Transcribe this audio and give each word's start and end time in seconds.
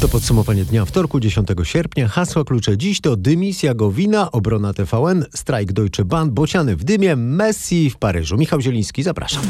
To 0.00 0.08
podsumowanie 0.08 0.64
dnia 0.64 0.84
wtorku 0.84 1.20
10 1.20 1.48
sierpnia. 1.62 2.08
Hasła 2.08 2.44
klucze 2.44 2.78
dziś 2.78 3.00
to 3.00 3.16
dymisja 3.16 3.74
Gowina, 3.74 4.30
obrona 4.32 4.72
TVN, 4.72 5.24
strajk 5.34 5.72
Deutsche 5.72 6.04
Bahn, 6.04 6.30
bociany 6.30 6.76
w 6.76 6.84
dymie, 6.84 7.16
Messi 7.16 7.90
w 7.90 7.96
Paryżu. 7.96 8.36
Michał 8.36 8.60
Zieliński, 8.60 9.02
zapraszam. 9.02 9.42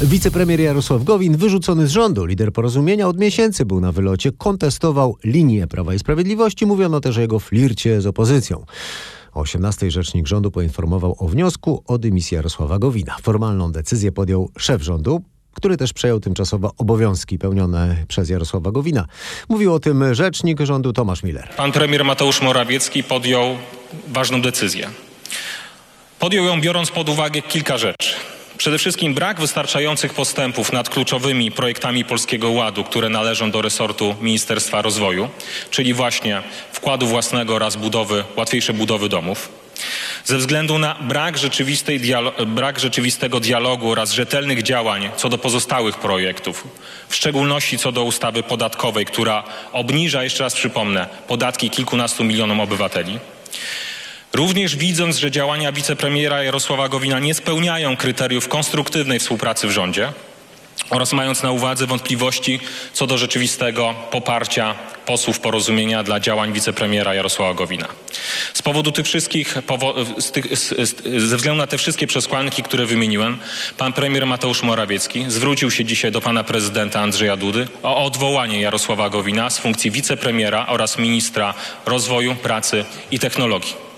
Wicepremier 0.00 0.60
Jarosław 0.60 1.04
Gowin 1.04 1.36
wyrzucony 1.36 1.86
z 1.86 1.90
rządu. 1.90 2.24
Lider 2.24 2.52
porozumienia 2.52 3.08
od 3.08 3.18
miesięcy 3.18 3.66
był 3.66 3.80
na 3.80 3.92
wylocie, 3.92 4.32
kontestował 4.32 5.16
linię 5.24 5.66
Prawa 5.66 5.94
i 5.94 5.98
Sprawiedliwości. 5.98 6.66
Mówiono 6.66 7.00
też 7.00 7.18
o 7.18 7.20
jego 7.20 7.38
flircie 7.38 8.00
z 8.00 8.06
opozycją. 8.06 8.64
O 9.32 9.40
18 9.40 9.90
rzecznik 9.90 10.26
rządu 10.26 10.50
poinformował 10.50 11.16
o 11.18 11.28
wniosku 11.28 11.82
o 11.86 11.98
dymisję 11.98 12.36
Jarosława 12.36 12.78
Gowina. 12.78 13.16
Formalną 13.22 13.72
decyzję 13.72 14.12
podjął 14.12 14.50
szef 14.58 14.82
rządu, 14.82 15.22
który 15.54 15.76
też 15.76 15.92
przejął 15.92 16.20
tymczasowo 16.20 16.72
obowiązki 16.78 17.38
pełnione 17.38 17.96
przez 18.08 18.30
Jarosława 18.30 18.70
Gowina. 18.70 19.06
Mówił 19.48 19.74
o 19.74 19.80
tym 19.80 20.14
rzecznik 20.14 20.60
rządu 20.60 20.92
Tomasz 20.92 21.22
Miller. 21.22 21.48
Pan 21.56 21.72
premier 21.72 22.04
Mateusz 22.04 22.42
Morawiecki 22.42 23.04
podjął 23.04 23.56
ważną 24.08 24.42
decyzję. 24.42 24.88
Podjął 26.18 26.44
ją 26.44 26.60
biorąc 26.60 26.90
pod 26.90 27.08
uwagę 27.08 27.42
kilka 27.42 27.78
rzeczy. 27.78 28.14
Przede 28.58 28.78
wszystkim 28.78 29.14
brak 29.14 29.40
wystarczających 29.40 30.14
postępów 30.14 30.72
nad 30.72 30.88
kluczowymi 30.88 31.50
projektami 31.50 32.04
Polskiego 32.04 32.50
Ładu, 32.50 32.84
które 32.84 33.08
należą 33.08 33.50
do 33.50 33.62
resortu 33.62 34.14
Ministerstwa 34.20 34.82
Rozwoju, 34.82 35.28
czyli 35.70 35.94
właśnie 35.94 36.42
wkładu 36.72 37.06
własnego 37.06 37.54
oraz 37.54 37.76
budowy, 37.76 38.24
łatwiejszej 38.36 38.74
budowy 38.74 39.08
domów. 39.08 39.61
Ze 40.24 40.38
względu 40.38 40.78
na 40.78 40.94
brak, 40.94 41.34
brak 42.46 42.78
rzeczywistego 42.78 43.40
dialogu 43.40 43.90
oraz 43.90 44.12
rzetelnych 44.12 44.62
działań 44.62 45.10
co 45.16 45.28
do 45.28 45.38
pozostałych 45.38 45.98
projektów, 45.98 46.68
w 47.08 47.14
szczególności 47.14 47.78
co 47.78 47.92
do 47.92 48.04
ustawy 48.04 48.42
podatkowej, 48.42 49.04
która 49.06 49.44
obniża, 49.72 50.24
jeszcze 50.24 50.44
raz 50.44 50.54
przypomnę, 50.54 51.06
podatki 51.28 51.70
kilkunastu 51.70 52.24
milionom 52.24 52.60
obywateli. 52.60 53.18
Również 54.32 54.76
widząc, 54.76 55.16
że 55.16 55.30
działania 55.30 55.72
wicepremiera 55.72 56.42
Jarosława 56.42 56.88
Gowina 56.88 57.18
nie 57.18 57.34
spełniają 57.34 57.96
kryteriów 57.96 58.48
konstruktywnej 58.48 59.18
współpracy 59.18 59.66
w 59.66 59.70
rządzie 59.70 60.12
oraz 60.90 61.12
mając 61.12 61.42
na 61.42 61.50
uwadze 61.50 61.86
wątpliwości 61.86 62.60
co 62.92 63.06
do 63.06 63.18
rzeczywistego 63.18 63.94
poparcia 64.10 64.74
posłów 65.06 65.40
porozumienia 65.40 66.02
dla 66.02 66.20
działań 66.20 66.52
wicepremiera 66.52 67.14
Jarosława 67.14 67.54
Gowina. 67.54 67.88
Z 68.54 68.62
powodu 68.62 68.92
tych 68.92 69.06
wszystkich, 69.06 69.56
z 70.18 70.30
tych, 70.30 70.58
z, 70.58 70.74
ze 71.28 71.36
względu 71.36 71.58
na 71.58 71.66
te 71.66 71.78
wszystkie 71.78 72.06
przesłanki, 72.06 72.62
które 72.62 72.86
wymieniłem, 72.86 73.38
pan 73.78 73.92
premier 73.92 74.26
Mateusz 74.26 74.62
Morawiecki 74.62 75.24
zwrócił 75.28 75.70
się 75.70 75.84
dzisiaj 75.84 76.12
do 76.12 76.20
pana 76.20 76.44
prezydenta 76.44 77.00
Andrzeja 77.00 77.36
Dudy 77.36 77.68
o 77.82 78.04
odwołanie 78.04 78.60
Jarosława 78.60 79.10
Gowina 79.10 79.50
z 79.50 79.58
funkcji 79.58 79.90
wicepremiera 79.90 80.66
oraz 80.66 80.98
ministra 80.98 81.54
rozwoju, 81.86 82.34
pracy 82.34 82.84
i 83.10 83.18
technologii. 83.18 83.91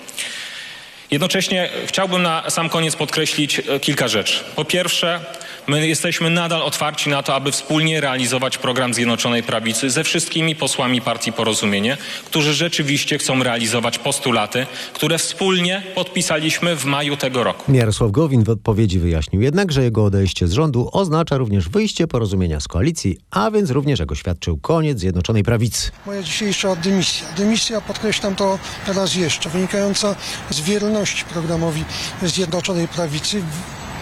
Jednocześnie 1.11 1.71
chciałbym 1.87 2.23
na 2.23 2.51
sam 2.51 2.69
koniec 2.69 2.97
podkreślić 2.97 3.59
e, 3.59 3.81
kilka 3.81 4.09
rzeczy. 4.09 4.45
Po 4.57 4.65
pierwsze, 4.65 5.21
my 5.67 5.89
jesteśmy 5.89 6.31
nadal 6.31 6.63
otwarci 6.63 7.11
na 7.11 7.23
to, 7.23 7.35
aby 7.35 7.53
wspólnie 7.53 8.01
realizować 8.01 8.59
program 8.59 8.95
Zjednoczonej 8.95 9.43
Prawicy 9.43 9.91
ze 9.91 10.05
wszystkimi 10.05 10.57
posłami 10.57 11.01
partii 11.01 11.33
Porozumienie, 11.33 11.97
którzy 12.25 12.55
rzeczywiście 12.55 13.19
chcą 13.19 13.43
realizować 13.43 13.99
postulaty, 13.99 14.67
które 14.93 15.19
wspólnie 15.19 15.83
podpisaliśmy 15.95 16.77
w 16.77 16.85
maju 16.85 17.17
tego 17.17 17.45
roku. 17.45 17.73
Jarosław 17.73 18.11
Gowin 18.11 18.45
w 18.45 18.51
odpowiedzi 18.51 18.99
wyjaśnił 18.99 19.43
jednak, 19.43 19.73
że 19.73 19.83
jego 19.83 20.05
odejście 20.05 20.49
z 20.49 20.53
rządu 20.53 20.89
oznacza 20.93 21.37
również 21.37 21.69
wyjście 21.69 22.07
porozumienia 22.07 22.61
z 22.61 22.69
koalicji, 22.69 23.19
a 23.31 23.51
więc 23.51 23.71
również, 23.71 24.01
jak 24.01 24.13
oświadczył, 24.13 24.59
koniec 24.59 24.99
Zjednoczonej 24.99 25.43
Prawicy. 25.43 25.91
Moja 26.07 26.23
dzisiejsza 26.23 26.77
dymisja. 26.77 27.27
Dymisja, 27.37 27.81
podkreślam 27.81 28.35
to 28.35 28.59
raz 28.97 29.15
jeszcze, 29.15 29.51
wynikająca 29.51 30.17
z 30.51 30.61
programowi 31.33 31.85
Zjednoczonej 32.23 32.89
Prawicy, 32.89 33.43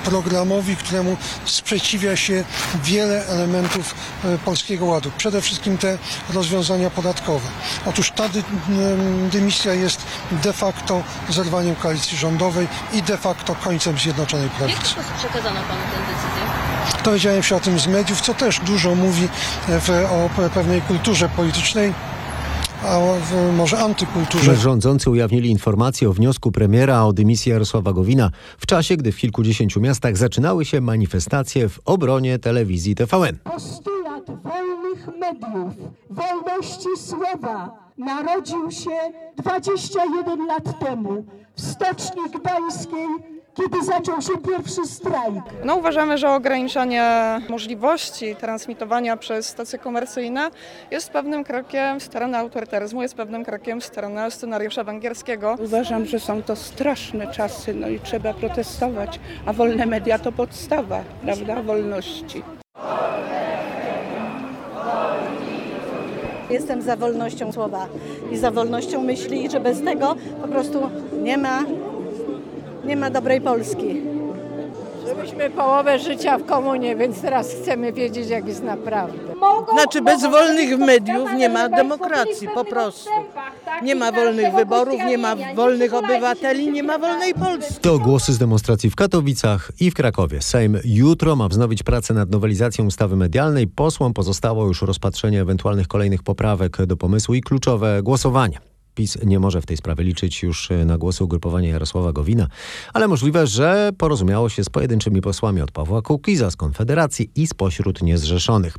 programowi, 0.05 0.77
któremu 0.77 1.17
sprzeciwia 1.45 2.17
się 2.17 2.45
wiele 2.85 3.27
elementów 3.27 3.95
e, 4.25 4.39
Polskiego 4.39 4.87
Ładu. 4.87 5.11
Przede 5.17 5.41
wszystkim 5.41 5.79
te 5.79 5.99
rozwiązania 6.35 6.91
podatkowe. 6.91 7.49
Otóż 7.87 8.11
ta 8.11 8.29
dy, 8.29 8.43
dymisja 9.33 9.75
jest 9.75 10.03
de 10.33 10.53
facto 10.53 11.03
zerwaniem 11.29 11.75
koalicji 11.75 12.19
rządowej 12.19 12.69
i 12.93 13.03
de 13.03 13.17
facto 13.17 13.55
końcem 13.55 13.99
Zjednoczonej 13.99 14.49
Prawicy. 14.49 14.79
W 14.79 14.83
jaki 14.83 14.91
sposób 14.91 15.13
przekazano 15.19 15.61
Panu 15.61 15.81
tę 15.93 16.13
decyzję? 16.13 17.03
Dowiedziałem 17.05 17.43
się 17.43 17.57
o 17.57 17.61
tym 17.61 17.79
z 17.79 17.87
mediów, 17.87 18.21
co 18.21 18.35
też 18.35 18.61
dużo 18.61 18.95
mówi 18.95 19.29
w, 19.69 19.91
o 20.11 20.51
pewnej 20.51 20.83
kulturze 20.83 21.29
politycznej 21.29 21.95
a 22.87 22.99
może 23.57 23.79
antykulturze. 23.79 24.57
Rządzący 24.57 25.11
ujawnili 25.11 25.51
informację 25.51 26.09
o 26.11 26.13
wniosku 26.13 26.53
premiera 26.53 27.05
o 27.05 27.13
dymisję 27.13 27.53
Jarosława 27.53 27.93
Gowina 27.93 28.31
w 28.59 28.67
czasie, 28.67 28.97
gdy 28.97 29.13
w 29.13 29.17
kilkudziesięciu 29.17 29.81
miastach 29.81 30.17
zaczynały 30.17 30.65
się 30.65 30.81
manifestacje 30.81 31.69
w 31.69 31.81
obronie 31.85 32.39
telewizji 32.39 32.95
TVN. 32.95 33.39
Postulat 33.45 34.27
wolnych 34.27 35.09
mediów, 35.21 35.75
wolności 36.11 36.89
słowa 36.97 37.71
narodził 37.99 38.71
się 38.71 38.91
21 39.37 40.47
lat 40.47 40.79
temu 40.79 41.25
w 41.55 41.61
Stoczni 41.61 42.23
Gdańskiej 42.41 43.07
kiedy 43.55 43.85
zaczął 43.85 44.23
się 44.23 44.33
pierwszy 44.49 44.87
strajk? 44.87 45.45
No 45.65 45.77
uważamy, 45.77 46.19
że 46.19 46.31
ograniczanie 46.31 47.03
możliwości 47.49 48.37
transmitowania 48.37 49.17
przez 49.17 49.47
stacje 49.47 49.79
komercyjne 49.79 50.51
jest 50.91 51.11
pewnym 51.11 51.45
krokiem 51.45 52.01
w 52.01 52.03
stronę 52.03 52.39
autorytaryzmu, 52.39 53.03
jest 53.03 53.15
pewnym 53.15 53.45
krokiem 53.45 53.81
w 53.81 53.85
stronę 53.85 54.31
scenariusza 54.31 54.85
węgierskiego. 54.85 55.57
Uważam, 55.65 56.07
że 56.07 56.21
są 56.21 56.43
to 56.43 56.57
straszne 56.57 57.27
czasy, 57.27 57.75
no 57.75 57.89
i 57.89 58.01
trzeba 58.01 58.35
protestować, 58.35 59.21
a 59.47 59.53
wolne 59.53 59.87
media 59.87 60.19
to 60.19 60.33
podstawa, 60.33 61.01
prawda, 61.23 61.63
wolności. 61.63 62.43
Jestem 66.51 66.83
za 66.83 66.97
wolnością 66.97 67.53
słowa 67.53 67.87
i 68.33 68.37
za 68.37 68.51
wolnością 68.51 69.03
myśli 69.03 69.45
i 69.45 69.51
że 69.51 69.61
bez 69.61 69.85
tego 69.85 70.17
po 70.43 70.49
prostu 70.49 70.91
nie 71.23 71.39
ma 71.39 71.65
nie 72.85 72.97
ma 72.97 73.11
dobrej 73.11 73.41
Polski. 73.41 74.03
Żyliśmy 75.17 75.51
połowę 75.51 75.99
życia 75.99 76.39
w 76.39 76.47
komunie, 76.47 76.97
więc 76.97 77.21
teraz 77.21 77.55
chcemy 77.55 77.93
wiedzieć, 77.93 78.29
jak 78.29 78.47
jest 78.47 78.63
naprawdę. 78.63 79.19
Znaczy 79.73 80.03
bez 80.03 80.23
wolnych 80.23 80.79
mediów 80.79 81.31
nie 81.37 81.49
ma 81.49 81.69
demokracji, 81.69 82.49
po 82.55 82.65
prostu. 82.65 83.11
Nie 83.83 83.95
ma 83.95 84.13
wolnych 84.13 84.55
wyborów, 84.55 85.01
nie 85.07 85.19
ma 85.19 85.37
wolnych 85.55 85.95
obywateli, 85.95 86.73
nie 86.73 86.83
ma 86.83 86.99
wolnej 86.99 87.35
Polski. 87.35 87.75
To 87.81 87.99
głosy 87.99 88.33
z 88.33 88.39
demonstracji 88.39 88.91
w 88.91 88.97
Katowicach 88.97 89.71
i 89.81 89.91
w 89.91 89.95
Krakowie. 89.95 90.43
Sejm 90.43 90.79
jutro 90.85 91.37
ma 91.37 91.49
wznowić 91.49 91.83
pracę 91.83 92.15
nad 92.15 92.31
nowelizacją 92.31 92.87
ustawy 92.87 93.17
medialnej. 93.17 93.67
Posłom 93.67 94.15
pozostało 94.15 94.67
już 94.67 94.83
rozpatrzenie 94.83 95.41
ewentualnych 95.41 95.89
kolejnych 95.89 96.23
poprawek 96.23 96.87
do 96.87 96.97
pomysłu 96.97 97.35
i 97.35 97.41
kluczowe 97.41 98.03
głosowanie. 98.03 98.72
PiS 98.95 99.19
nie 99.27 99.39
może 99.39 99.63
w 99.63 99.67
tej 99.67 99.77
sprawie 99.77 100.05
liczyć 100.05 100.43
już 100.43 100.71
e, 100.71 100.85
na 100.85 100.99
głosy 100.99 101.25
ugrupowania 101.25 101.69
Jarosława 101.69 102.13
Gowina, 102.13 102.49
ale 102.93 103.09
możliwe, 103.09 103.47
że 103.47 103.91
porozumiało 103.99 104.49
się 104.49 104.65
z 104.65 104.69
pojedynczymi 104.69 105.21
posłami 105.21 105.61
od 105.61 105.71
Pawła 105.71 106.03
Kukiza 106.03 106.51
z 106.51 106.57
Konfederacji 106.57 107.31
i 107.37 107.47
spośród 107.47 108.03
niezrzeszonych. 108.03 108.79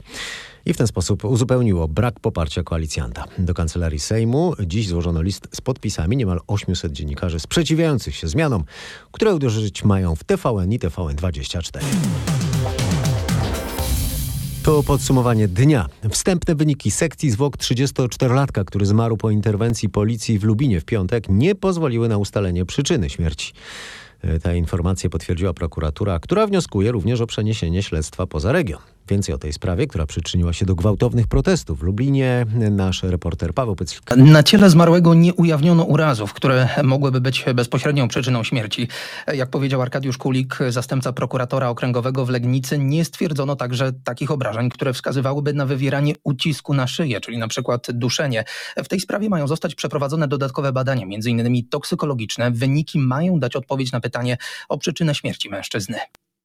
I 0.66 0.74
w 0.74 0.78
ten 0.78 0.88
sposób 0.88 1.26
uzupełniło 1.26 1.88
brak 1.88 2.20
poparcia 2.20 2.64
koalicjanta. 2.64 3.26
Do 3.38 3.54
kancelarii 3.54 4.00
Sejmu 4.00 4.54
dziś 4.66 4.88
złożono 4.88 5.22
list 5.22 5.48
z 5.52 5.62
podpisami 5.62 6.18
niemal 6.18 6.40
800 6.48 6.92
dziennikarzy 6.92 7.40
sprzeciwiających 7.40 8.16
się 8.16 8.28
zmianom, 8.28 8.64
które 9.12 9.36
uderzyć 9.36 9.84
mają 9.84 10.16
w 10.16 10.24
TVN 10.24 10.72
i 10.72 10.80
TVN24. 10.80 11.80
To 14.64 14.84
podsumowanie 14.84 15.48
dnia. 15.48 15.90
Wstępne 16.10 16.56
wyniki 16.56 16.92
sekcji 16.92 17.32
zwłok 17.32 17.58
34-latka, 17.58 18.66
który 18.66 18.86
zmarł 18.86 19.18
po 19.18 19.30
interwencji 19.30 19.90
policji 19.90 20.40
w 20.40 20.44
Lubinie 20.44 20.82
w 20.82 20.86
piątek, 20.86 21.26
nie 21.30 21.56
pozwoliły 21.56 22.10
na 22.10 22.18
ustalenie 22.18 22.66
przyczyny 22.66 23.10
śmierci. 23.10 23.54
E, 24.22 24.40
Te 24.40 24.58
informacje 24.58 25.10
potwierdziła 25.10 25.54
prokuratura, 25.54 26.20
która 26.20 26.48
wnioskuje 26.48 26.92
również 26.92 27.22
o 27.22 27.28
przeniesienie 27.28 27.84
śledztwa 27.84 28.28
poza 28.28 28.52
region. 28.52 28.82
Więcej 29.10 29.36
o 29.36 29.38
tej 29.38 29.54
sprawie, 29.54 29.88
która 29.88 30.06
przyczyniła 30.06 30.54
się 30.54 30.66
do 30.66 30.76
gwałtownych 30.76 31.28
protestów 31.28 31.80
w 31.80 31.84
Lublinie, 31.84 32.46
nasz 32.72 33.04
reporter 33.04 33.54
Paweł 33.54 33.76
Pyclik. 33.76 34.16
Na 34.16 34.44
ciele 34.44 34.70
zmarłego 34.70 35.14
nie 35.14 35.34
ujawniono 35.34 35.84
urazów, 35.84 36.34
które 36.34 36.70
mogłyby 36.84 37.22
być 37.22 37.46
bezpośrednią 37.56 38.08
przyczyną 38.08 38.44
śmierci. 38.44 38.88
Jak 39.34 39.50
powiedział 39.50 39.82
Arkadiusz 39.82 40.18
Kulik, 40.18 40.58
zastępca 40.70 41.14
prokuratora 41.14 41.70
okręgowego 41.70 42.26
w 42.26 42.30
Legnicy, 42.30 42.78
nie 42.78 43.06
stwierdzono 43.06 43.56
także 43.56 43.92
takich 44.04 44.32
obrażeń, 44.32 44.70
które 44.70 44.94
wskazywałyby 44.94 45.54
na 45.54 45.66
wywieranie 45.66 46.14
ucisku 46.24 46.74
na 46.74 46.88
szyję, 46.88 47.22
czyli 47.22 47.38
na 47.38 47.48
przykład 47.48 47.88
duszenie. 47.92 48.44
W 48.78 48.88
tej 48.88 49.00
sprawie 49.00 49.30
mają 49.30 49.48
zostać 49.48 49.76
przeprowadzone 49.76 50.28
dodatkowe 50.28 50.72
badania, 50.72 51.04
m.in. 51.04 51.68
toksykologiczne. 51.70 52.52
Wyniki 52.52 53.00
mają 53.00 53.40
dać 53.40 53.56
odpowiedź 53.56 53.92
na 53.92 54.00
pytanie 54.00 54.38
o 54.70 54.78
przyczynę 54.78 55.16
śmierci 55.16 55.50
mężczyzny. 55.50 55.98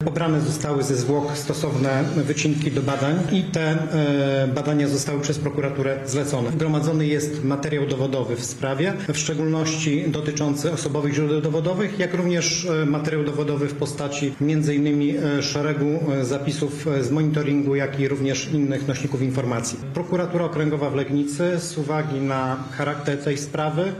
Pobrane 0.04 0.40
zostały 0.40 0.82
ze 0.82 0.96
zwłok 0.96 1.36
stosowne 1.36 2.04
wycinki 2.16 2.70
do 2.70 2.82
badań 2.82 3.16
i 3.32 3.42
te 3.42 3.70
e, 3.70 4.48
badania 4.54 4.88
zostały 4.88 5.20
przez 5.20 5.38
prokuraturę 5.38 5.98
zlecone. 6.06 6.50
Gromadzony 6.50 7.06
jest 7.06 7.44
materiał 7.44 7.86
dowodowy 7.86 8.36
w 8.36 8.44
sprawie, 8.44 8.92
w 9.08 9.18
szczególności 9.18 10.04
dotyczący 10.08 10.72
osobowych 10.72 11.14
źródeł 11.14 11.40
dowodowych, 11.40 11.98
jak 11.98 12.14
również 12.14 12.64
e, 12.64 12.86
materiał 12.86 13.24
dowodowy 13.24 13.68
w 13.68 13.74
postaci 13.74 14.34
m.in. 14.40 15.16
E, 15.24 15.42
szeregu 15.42 16.00
zapisów 16.22 16.86
z 17.00 17.10
monitoringu, 17.10 17.74
jak 17.74 18.00
i 18.00 18.08
również 18.08 18.48
innych 18.52 18.88
nośników 18.88 19.22
informacji. 19.22 19.78
Prokuratura 19.94 20.44
Okręgowa 20.44 20.90
w 20.90 20.94
Legnicy 20.94 21.58
z 21.58 21.78
uwagi 21.78 22.20
na 22.20 22.56
charakter 22.72 23.18
tej 23.18 23.38
sprawy 23.38 23.92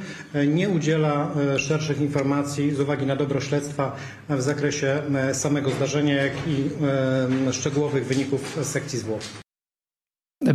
nie 0.46 0.68
udziela 0.68 1.30
szerszych 1.56 2.00
informacji 2.00 2.74
z 2.74 2.80
uwagi 2.80 3.06
na 3.06 3.16
dobro 3.16 3.40
śledztwa 3.40 3.96
w 4.28 4.42
zakresie 4.42 5.02
samego 5.32 5.70
zdarzenia 5.70 5.87
zdarzenia, 5.88 6.14
jak 6.14 6.32
i 6.48 6.70
e, 7.48 7.52
szczegółowych 7.52 8.06
wyników 8.06 8.58
sekcji 8.62 8.98
zwłok. 8.98 9.20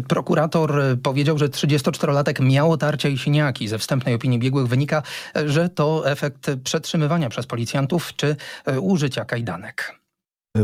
Prokurator 0.08 0.82
powiedział, 1.04 1.38
że 1.38 1.50
34-latek 1.50 2.42
miał 2.42 2.78
tarcia 2.78 3.10
i 3.10 3.18
siniaki. 3.18 3.68
Ze 3.68 3.78
wstępnej 3.78 4.16
opinii 4.16 4.40
biegłych 4.40 4.68
wynika, 4.68 5.04
że 5.46 5.70
to 5.70 6.12
efekt 6.12 6.52
przetrzymywania 6.64 7.30
przez 7.30 7.46
policjantów 7.46 8.14
czy 8.16 8.36
e, 8.66 8.80
użycia 8.80 9.26
kajdanek. 9.26 10.00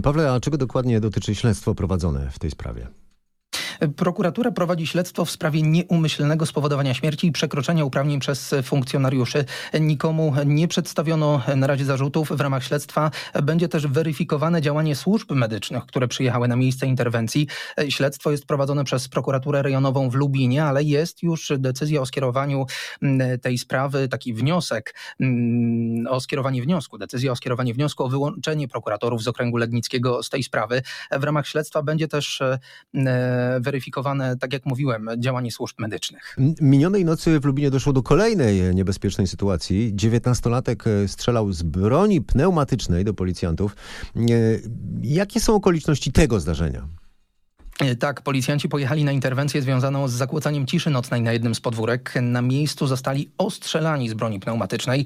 Pawle, 0.04 0.32
a 0.32 0.40
czego 0.40 0.58
dokładnie 0.58 1.00
dotyczy 1.00 1.36
śledztwo 1.36 1.76
prowadzone 1.76 2.32
w 2.32 2.40
tej 2.40 2.52
sprawie? 2.52 2.88
Prokuratura 3.96 4.52
prowadzi 4.52 4.88
śledztwo 4.88 5.26
w 5.26 5.32
sprawie 5.32 5.62
nieumyślnego 5.62 6.46
spowodowania 6.46 6.94
śmierci 6.94 7.28
i 7.28 7.32
przekroczenia 7.32 7.86
uprawnień 7.86 8.20
przez 8.20 8.56
funkcjonariuszy. 8.64 9.46
Nikomu 9.80 10.34
nie 10.46 10.68
przedstawiono 10.68 11.42
na 11.56 11.68
razie 11.68 11.86
zarzutów. 11.86 12.30
W 12.30 12.42
ramach 12.42 12.64
śledztwa 12.64 13.12
będzie 13.44 13.68
też 13.68 13.88
weryfikowane 13.88 14.62
działanie 14.62 14.96
służb 14.96 15.32
medycznych, 15.32 15.86
które 15.86 16.08
przyjechały 16.08 16.48
na 16.48 16.56
miejsce 16.56 16.88
interwencji. 16.88 17.48
Śledztwo 17.90 18.32
jest 18.32 18.46
prowadzone 18.46 18.84
przez 18.84 19.08
prokuraturę 19.08 19.62
rejonową 19.62 20.10
w 20.10 20.16
Lubinie, 20.16 20.64
ale 20.64 20.84
jest 20.84 21.24
już 21.24 21.52
decyzja 21.58 22.02
o 22.02 22.06
skierowaniu 22.06 22.66
mm, 23.02 23.40
tej 23.40 23.58
sprawy, 23.58 24.08
taki 24.08 24.34
wniosek 24.34 24.96
mm, 25.20 26.08
o 26.08 26.20
skierowanie 26.20 26.62
wniosku, 26.62 26.98
decyzja 26.98 27.32
o 27.32 27.36
skierowanie 27.36 27.74
wniosku 27.74 28.04
o 28.04 28.10
wyłączenie 28.10 28.68
prokuratorów 28.68 29.24
z 29.24 29.28
okręgu 29.28 29.58
legnickiego 29.58 30.24
z 30.24 30.30
tej 30.30 30.44
sprawy. 30.44 30.82
W 31.12 31.24
ramach 31.24 31.48
śledztwa 31.48 31.84
będzie 31.84 32.08
też 32.08 32.42
e, 32.42 32.60
weryfikowane, 33.70 34.38
tak 34.38 34.54
jak 34.54 34.66
mówiłem, 34.66 35.10
działanie 35.18 35.52
służb 35.52 35.80
medycznych. 35.80 36.38
Minionej 36.62 37.06
nocy 37.06 37.40
w 37.40 37.46
Lubinie 37.46 37.72
doszło 37.72 37.94
do 37.94 38.04
kolejnej 38.04 38.76
niebezpiecznej 38.76 39.28
sytuacji. 39.28 39.92
Dziewiętnastolatek 39.96 40.88
e, 40.88 41.08
strzelał 41.08 41.52
z 41.52 41.64
broni 41.64 42.22
pneumatycznej 42.22 43.06
do 43.06 43.14
policjantów. 43.14 43.76
E, 44.16 44.20
jakie 45.04 45.40
są 45.40 45.56
okoliczności 45.56 46.12
tego 46.12 46.40
zdarzenia? 46.40 46.88
Tak, 48.00 48.22
policjanci 48.22 48.70
pojechali 48.70 49.04
na 49.04 49.12
interwencję 49.12 49.62
związaną 49.62 50.08
z 50.08 50.12
zakłócaniem 50.12 50.66
ciszy 50.66 50.90
nocnej 50.90 51.22
na 51.22 51.34
jednym 51.34 51.56
z 51.56 51.60
podwórek. 51.60 52.14
Na 52.22 52.42
miejscu 52.42 52.88
zostali 52.88 53.30
ostrzelani 53.38 54.10
z 54.10 54.14
broni 54.14 54.40
pneumatycznej. 54.40 55.06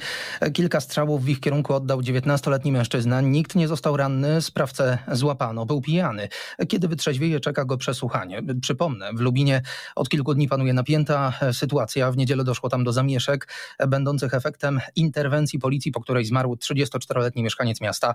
Kilka 0.53 0.81
strzałów 0.81 1.23
w 1.23 1.29
ich 1.29 1.39
kierunku 1.39 1.73
oddał 1.73 2.01
19-letni 2.01 2.71
mężczyzna. 2.71 3.21
Nikt 3.21 3.55
nie 3.55 3.67
został 3.67 3.97
ranny, 3.97 4.41
sprawcę 4.41 4.97
złapano, 5.11 5.65
był 5.65 5.81
pijany. 5.81 6.29
Kiedy 6.67 6.87
wytrzeźwieje, 6.87 7.39
czeka 7.39 7.65
go 7.65 7.77
przesłuchanie. 7.77 8.41
Przypomnę, 8.61 9.09
w 9.13 9.19
Lubinie 9.19 9.61
od 9.95 10.09
kilku 10.09 10.33
dni 10.33 10.47
panuje 10.47 10.73
napięta 10.73 11.33
sytuacja. 11.51 12.11
W 12.11 12.17
niedzielę 12.17 12.43
doszło 12.43 12.69
tam 12.69 12.83
do 12.83 12.93
zamieszek, 12.93 13.47
będących 13.87 14.33
efektem 14.33 14.79
interwencji 14.95 15.59
policji, 15.59 15.91
po 15.91 16.01
której 16.01 16.25
zmarł 16.25 16.55
34-letni 16.55 17.43
mieszkaniec 17.43 17.81
miasta. 17.81 18.13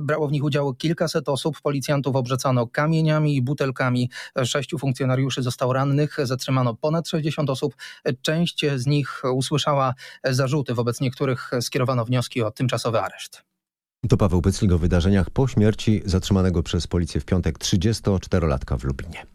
Brało 0.00 0.28
w 0.28 0.32
nich 0.32 0.44
udział 0.44 0.74
kilkaset 0.74 1.28
osób. 1.28 1.60
Policjantów 1.60 2.16
obrzecano 2.16 2.66
kamieniami 2.66 3.36
i 3.36 3.42
butelkami 3.42 3.93
Sześciu 4.44 4.78
funkcjonariuszy 4.78 5.42
zostało 5.42 5.72
rannych, 5.72 6.16
zatrzymano 6.22 6.74
ponad 6.74 7.08
60 7.08 7.50
osób. 7.50 7.76
Część 8.22 8.66
z 8.76 8.86
nich 8.86 9.22
usłyszała 9.32 9.94
zarzuty, 10.24 10.74
wobec 10.74 11.00
niektórych 11.00 11.50
skierowano 11.60 12.04
wnioski 12.04 12.42
o 12.42 12.50
tymczasowy 12.50 13.00
areszt. 13.00 13.42
To 14.08 14.16
Paweł 14.16 14.42
Pyclik 14.42 14.72
o 14.72 14.78
wydarzeniach 14.78 15.30
po 15.30 15.48
śmierci 15.48 16.02
zatrzymanego 16.04 16.62
przez 16.62 16.86
policję 16.86 17.20
w 17.20 17.24
piątek 17.24 17.58
34-latka 17.58 18.78
w 18.78 18.84
Lublinie. 18.84 19.26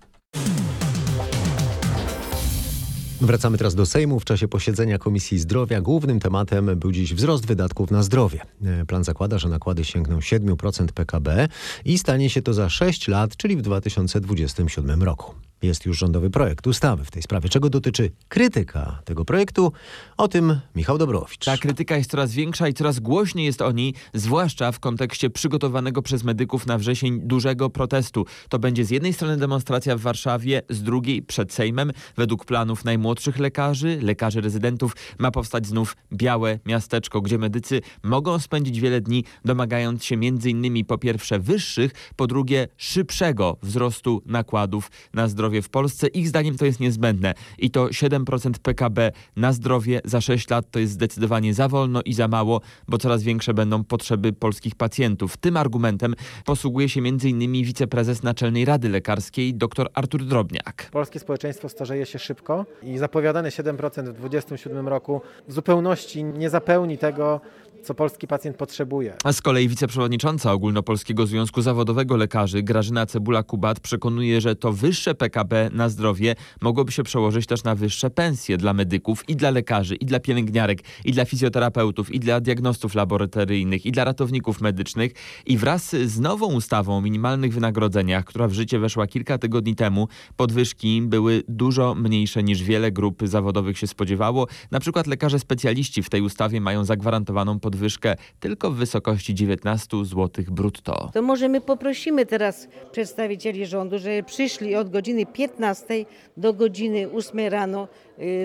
Wracamy 3.22 3.58
teraz 3.58 3.76
do 3.76 3.86
Sejmu. 3.86 4.20
W 4.20 4.26
czasie 4.26 4.48
posiedzenia 4.48 4.98
Komisji 4.98 5.40
Zdrowia 5.40 5.82
głównym 5.82 6.20
tematem 6.20 6.80
był 6.80 6.92
dziś 6.92 7.14
wzrost 7.14 7.46
wydatków 7.46 7.92
na 7.92 8.04
zdrowie. 8.04 8.42
Plan 8.88 9.04
zakłada, 9.04 9.38
że 9.38 9.50
nakłady 9.50 9.86
sięgną 9.86 10.20
7% 10.20 10.88
PKB 10.88 11.48
i 11.86 11.98
stanie 11.98 12.30
się 12.30 12.42
to 12.42 12.54
za 12.54 12.70
6 12.70 13.08
lat, 13.08 13.38
czyli 13.38 13.58
w 13.58 13.62
2027 13.62 15.04
roku. 15.04 15.49
Jest 15.62 15.86
już 15.86 15.98
rządowy 15.98 16.30
projekt 16.30 16.68
ustawy 16.68 17.06
w 17.06 17.12
tej 17.12 17.22
sprawie. 17.22 17.50
Czego 17.50 17.70
dotyczy 17.70 18.12
krytyka 18.28 19.02
tego 19.06 19.26
projektu? 19.26 19.72
O 20.18 20.28
tym 20.28 20.60
Michał 20.76 20.98
Dobrowicz. 20.98 21.46
Ta 21.46 21.58
krytyka 21.58 21.98
jest 21.98 22.12
coraz 22.12 22.32
większa 22.32 22.68
i 22.68 22.74
coraz 22.74 23.00
głośniej 23.00 23.46
jest 23.46 23.62
o 23.62 23.72
niej, 23.72 23.94
zwłaszcza 24.14 24.72
w 24.72 24.80
kontekście 24.80 25.30
przygotowanego 25.30 26.02
przez 26.02 26.24
medyków 26.24 26.68
na 26.68 26.78
wrzesień 26.78 27.20
dużego 27.22 27.70
protestu. 27.70 28.26
To 28.50 28.60
będzie 28.60 28.86
z 28.86 28.90
jednej 28.90 29.14
strony 29.14 29.38
demonstracja 29.38 29.98
w 29.98 30.02
Warszawie, 30.02 30.62
z 30.70 30.84
drugiej 30.84 31.22
przed 31.22 31.54
Sejmem. 31.54 31.92
Według 32.18 32.46
planów 32.46 32.86
najmłodszych 32.86 33.40
lekarzy, 33.40 34.00
lekarzy 34.02 34.42
rezydentów 34.42 34.96
ma 35.18 35.32
powstać 35.32 35.68
znów 35.68 35.98
białe 36.14 36.60
miasteczko, 36.66 37.22
gdzie 37.22 37.38
medycy 37.38 37.82
mogą 38.04 38.40
spędzić 38.40 38.80
wiele 38.80 39.02
dni 39.02 39.24
domagając 39.46 40.06
się 40.06 40.18
między 40.18 40.50
innymi 40.50 40.86
po 40.86 40.98
pierwsze 40.98 41.40
wyższych, 41.40 41.92
po 42.16 42.28
drugie 42.28 42.68
szybszego 42.78 43.58
wzrostu 43.64 44.22
nakładów 44.26 44.92
na 45.14 45.28
zdrowie 45.28 45.49
zdrowie 45.50 45.62
w 45.62 45.70
Polsce. 45.70 46.08
Ich 46.08 46.28
zdaniem 46.28 46.58
to 46.58 46.66
jest 46.66 46.80
niezbędne 46.80 47.34
i 47.58 47.72
to 47.72 47.86
7% 47.86 48.52
PKB 48.64 49.12
na 49.36 49.54
zdrowie 49.54 50.02
za 50.06 50.22
6 50.22 50.50
lat 50.50 50.72
to 50.72 50.80
jest 50.80 50.94
zdecydowanie 50.94 51.54
za 51.54 51.68
wolno 51.68 52.02
i 52.02 52.14
za 52.14 52.28
mało, 52.28 52.62
bo 52.88 52.98
coraz 52.98 53.24
większe 53.24 53.54
będą 53.54 53.84
potrzeby 53.84 54.34
polskich 54.34 54.76
pacjentów. 54.76 55.38
Tym 55.38 55.58
argumentem 55.58 56.16
posługuje 56.46 56.90
się 56.90 57.00
m.in. 57.00 57.52
wiceprezes 57.52 58.24
Naczelnej 58.24 58.66
Rady 58.66 58.90
Lekarskiej 58.90 59.54
dr 59.54 59.90
Artur 59.94 60.26
Drobniak. 60.26 60.90
Polskie 60.92 61.20
społeczeństwo 61.20 61.70
starzeje 61.70 62.06
się 62.06 62.20
szybko 62.20 62.66
i 62.84 62.98
zapowiadane 62.98 63.50
7% 63.50 63.70
w 63.70 64.14
2027 64.14 64.88
roku 64.88 65.22
w 65.48 65.54
zupełności 65.54 66.24
nie 66.24 66.50
zapełni 66.50 66.98
tego, 66.98 67.42
co 67.84 67.94
polski 67.94 68.28
pacjent 68.28 68.58
potrzebuje. 68.58 69.16
A 69.24 69.34
z 69.34 69.42
kolei 69.42 69.68
wiceprzewodnicząca 69.68 70.52
Ogólnopolskiego 70.52 71.28
Związku 71.28 71.62
Zawodowego 71.62 72.18
Lekarzy 72.18 72.64
Grażyna 72.64 73.06
Cebula-Kubat 73.06 73.80
przekonuje, 73.80 74.42
że 74.42 74.56
to 74.56 74.74
wyższe 74.74 75.16
PKB 75.16 75.70
na 75.74 75.90
zdrowie 75.90 76.36
mogłoby 76.62 76.92
się 76.92 77.04
przełożyć 77.04 77.46
też 77.46 77.64
na 77.64 77.76
wyższe 77.76 78.10
pensje 78.10 78.58
dla 78.58 78.74
medyków 78.74 79.30
i 79.30 79.36
dla 79.36 79.50
lekarzy, 79.50 79.96
i 79.96 80.06
dla 80.06 80.20
pielęgniarek, 80.20 80.80
i 81.06 81.12
dla 81.12 81.26
fizjoterapeutów, 81.26 82.12
i 82.12 82.20
dla 82.20 82.40
diagnostów 82.40 82.96
laboratoryjnych, 82.96 83.86
i 83.86 83.92
dla 83.92 84.04
ratowników 84.04 84.62
medycznych. 84.62 85.12
I 85.46 85.58
wraz 85.58 85.96
z 86.06 86.20
nową 86.20 86.54
ustawą 86.54 86.98
o 86.98 87.02
minimalnych 87.02 87.54
wynagrodzeniach, 87.54 88.26
która 88.26 88.48
w 88.48 88.54
życie 88.54 88.80
weszła 88.80 89.08
kilka 89.08 89.38
tygodni 89.38 89.76
temu, 89.76 90.08
podwyżki 90.36 91.02
były 91.02 91.44
dużo 91.48 91.96
mniejsze 91.96 92.44
niż 92.44 92.64
wiele 92.64 92.92
grup 92.92 93.22
zawodowych 93.24 93.78
się 93.78 93.88
spodziewało. 93.88 94.48
Na 94.72 94.80
przykład 94.80 95.08
lekarze 95.08 95.40
specjaliści 95.40 96.04
w 96.04 96.10
tej 96.10 96.22
ustawie 96.22 96.62
mają 96.62 96.86
zagwarantowaną 96.86 97.60
podwyżkę 97.60 97.69
podwyżkę 97.70 98.16
tylko 98.40 98.72
w 98.72 98.76
wysokości 98.76 99.36
19 99.36 100.06
zł 100.06 100.46
brutto. 100.48 101.10
To 101.14 101.22
może 101.22 101.50
my 101.50 101.62
poprosimy 101.62 102.26
teraz 102.26 102.68
przedstawicieli 102.92 103.66
rządu, 103.66 104.00
żeby 104.00 104.24
przyszli 104.24 104.76
od 104.76 104.90
godziny 104.90 105.26
15 105.26 106.06
do 106.38 106.54
godziny 106.54 107.10
8 107.12 107.40
rano 107.40 107.88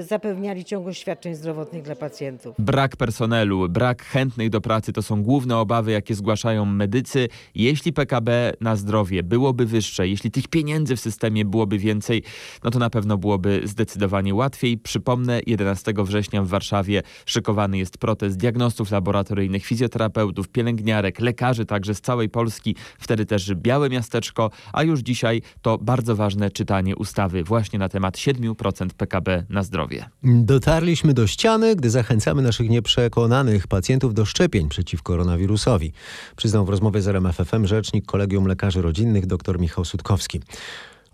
zapewniali 0.00 0.64
ciągłość 0.64 1.00
świadczeń 1.00 1.34
zdrowotnych 1.34 1.82
dla 1.82 1.96
pacjentów. 1.96 2.56
Brak 2.58 2.96
personelu, 2.96 3.68
brak 3.68 4.04
chętnych 4.04 4.50
do 4.50 4.60
pracy 4.60 4.92
to 4.92 5.02
są 5.02 5.22
główne 5.22 5.58
obawy, 5.58 5.92
jakie 5.92 6.14
zgłaszają 6.14 6.64
medycy. 6.64 7.28
Jeśli 7.54 7.92
PKB 7.92 8.52
na 8.60 8.76
zdrowie 8.76 9.22
byłoby 9.22 9.66
wyższe, 9.66 10.08
jeśli 10.08 10.30
tych 10.30 10.48
pieniędzy 10.48 10.96
w 10.96 11.00
systemie 11.00 11.44
byłoby 11.44 11.78
więcej, 11.78 12.22
no 12.64 12.70
to 12.70 12.78
na 12.78 12.90
pewno 12.90 13.18
byłoby 13.18 13.60
zdecydowanie 13.64 14.34
łatwiej. 14.34 14.78
Przypomnę, 14.78 15.40
11 15.46 15.92
września 15.98 16.42
w 16.42 16.48
Warszawie 16.48 17.02
szykowany 17.26 17.78
jest 17.78 17.98
protest 17.98 18.36
diagnostów 18.36 18.90
laboratoryjnych, 18.90 19.64
fizjoterapeutów, 19.64 20.48
pielęgniarek, 20.48 21.20
lekarzy 21.20 21.66
także 21.66 21.94
z 21.94 22.00
całej 22.00 22.28
Polski. 22.28 22.76
Wtedy 22.98 23.26
też 23.26 23.54
białe 23.54 23.90
miasteczko, 23.90 24.50
a 24.72 24.82
już 24.82 25.00
dzisiaj 25.00 25.42
to 25.62 25.78
bardzo 25.78 26.16
ważne 26.16 26.50
czytanie 26.50 26.96
ustawy 26.96 27.44
właśnie 27.44 27.78
na 27.78 27.88
temat 27.88 28.16
7% 28.16 28.88
PKB 28.96 29.44
na 29.48 29.63
zdrowie. 29.64 30.04
Dotarliśmy 30.22 31.14
do 31.14 31.26
ściany, 31.26 31.76
gdy 31.76 31.90
zachęcamy 31.90 32.42
naszych 32.42 32.70
nieprzekonanych 32.70 33.66
pacjentów 33.66 34.14
do 34.14 34.24
szczepień 34.24 34.68
przeciw 34.68 35.02
koronawirusowi. 35.02 35.92
Przyznał 36.36 36.64
w 36.64 36.68
rozmowie 36.68 37.02
z 37.02 37.08
RMFFM 37.08 37.66
rzecznik 37.66 38.06
Kolegium 38.06 38.46
Lekarzy 38.46 38.82
Rodzinnych 38.82 39.26
dr 39.26 39.60
Michał 39.60 39.84
Sutkowski. 39.84 40.40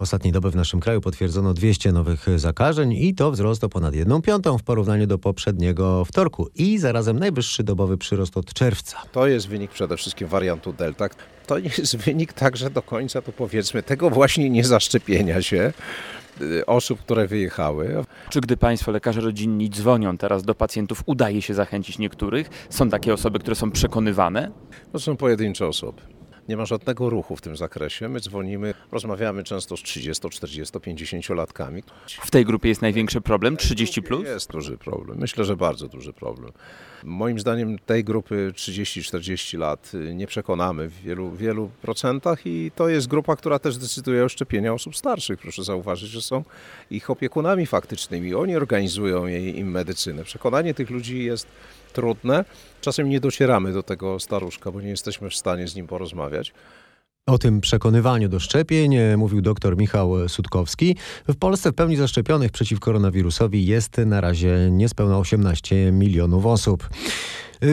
Ostatniej 0.01 0.33
doby 0.33 0.51
w 0.51 0.57
naszym 0.57 0.81
kraju 0.81 1.01
potwierdzono 1.01 1.55
200 1.55 1.93
nowych 1.93 2.27
zakażeń 2.37 2.93
i 2.93 3.15
to 3.15 3.31
wzrost 3.31 3.65
o 3.65 3.69
ponad 3.69 3.95
1 3.95 4.23
piątą 4.23 4.59
w 4.59 4.63
porównaniu 4.63 5.07
do 5.07 5.19
poprzedniego 5.19 6.05
wtorku 6.05 6.49
i 6.55 6.79
zarazem 6.79 7.19
najwyższy 7.19 7.65
dobowy 7.65 7.99
przyrost 7.99 8.37
od 8.37 8.55
czerwca. 8.55 8.97
To 9.13 9.27
jest 9.27 9.49
wynik 9.49 9.71
przede 9.71 9.97
wszystkim 9.97 10.29
wariantu 10.29 10.73
Delta. 10.73 11.09
To 11.47 11.59
jest 11.59 11.97
wynik 11.97 12.33
także 12.33 12.71
do 12.71 12.83
końca, 12.83 13.23
to 13.23 13.33
powiedzmy, 13.33 13.83
tego 13.83 14.11
właśnie 14.11 14.51
niezaszczepienia 14.51 15.43
się 15.43 15.73
osób, 16.67 17.01
które 17.01 17.27
wyjechały. 17.27 18.05
Czy 18.31 18.41
gdy 18.41 18.57
Państwo, 18.57 18.93
lekarze 18.93 19.21
rodzinni, 19.21 19.71
dzwonią 19.71 20.19
teraz 20.19 20.43
do 20.43 20.55
pacjentów, 20.55 21.03
udaje 21.07 21.43
się 21.43 21.55
zachęcić 21.55 21.99
niektórych? 21.99 22.67
Są 22.71 22.91
takie 22.91 23.15
osoby, 23.15 23.39
które 23.39 23.57
są 23.57 23.71
przekonywane? 23.71 24.51
To 24.93 24.99
są 24.99 25.17
pojedyncze 25.17 25.67
osoby. 25.67 26.03
Nie 26.49 26.57
ma 26.57 26.67
żadnego 26.67 27.11
ruchu 27.11 27.37
w 27.37 27.41
tym 27.41 27.57
zakresie. 27.57 28.09
My 28.09 28.21
dzwonimy, 28.21 28.75
rozmawiamy 28.93 29.45
często 29.45 29.77
z 29.77 29.83
30, 29.83 30.31
40, 30.31 30.81
50 30.81 31.29
latkami. 31.29 31.83
W 32.07 32.31
tej 32.31 32.45
grupie 32.45 32.69
jest 32.69 32.83
największy 32.83 33.21
problem 33.21 33.57
30 33.57 34.03
plus? 34.03 34.25
Jest 34.25 34.51
duży 34.51 34.79
problem. 34.79 35.19
Myślę, 35.19 35.45
że 35.45 35.57
bardzo 35.57 35.89
duży 35.89 36.13
problem. 36.13 36.53
Moim 37.05 37.41
zdaniem 37.41 37.79
tej 37.79 38.05
grupy 38.05 38.53
30-40 38.55 39.59
lat 39.59 39.93
nie 40.15 40.27
przekonamy 40.27 40.89
w 40.89 41.03
wielu, 41.03 41.31
wielu 41.31 41.71
procentach 41.83 42.47
i 42.47 42.71
to 42.77 42.89
jest 42.89 43.09
grupa, 43.09 43.37
która 43.37 43.59
też 43.59 43.77
decyduje 43.77 44.25
o 44.25 44.29
szczepieniu 44.29 44.75
osób 44.75 44.97
starszych. 44.97 45.39
Proszę 45.39 45.65
zauważyć, 45.65 46.11
że 46.11 46.23
są 46.23 46.45
ich 46.91 47.11
opiekunami 47.11 47.67
faktycznymi. 47.67 48.35
Oni 48.35 48.57
organizują 48.57 49.27
jej, 49.27 49.59
im 49.59 49.71
medycynę. 49.71 50.25
Przekonanie 50.25 50.75
tych 50.75 50.91
ludzi 50.91 51.25
jest 51.25 51.47
trudne. 51.91 52.45
Czasem 52.81 53.09
nie 53.09 53.21
docieramy 53.21 53.73
do 53.73 53.83
tego 53.83 54.21
staruszka, 54.21 54.73
bo 54.73 54.81
nie 54.81 54.89
jesteśmy 54.89 55.31
w 55.31 55.35
stanie 55.35 55.69
z 55.69 55.75
nim 55.75 55.87
porozmawiać. 55.87 56.53
O 57.27 57.39
tym 57.39 57.61
przekonywaniu 57.61 58.29
do 58.29 58.41
szczepień 58.41 58.97
mówił 59.17 59.41
dr 59.41 59.77
Michał 59.77 60.29
Sutkowski. 60.29 60.97
W 61.29 61.37
Polsce 61.37 61.73
w 61.73 61.75
pełni 61.75 61.97
zaszczepionych 61.97 62.53
przeciw 62.53 62.81
koronawirusowi 62.81 63.67
jest 63.67 63.99
na 63.99 64.21
razie 64.21 64.69
niespełna 64.71 65.19
18 65.19 65.93
milionów 65.93 66.47
osób. 66.47 66.89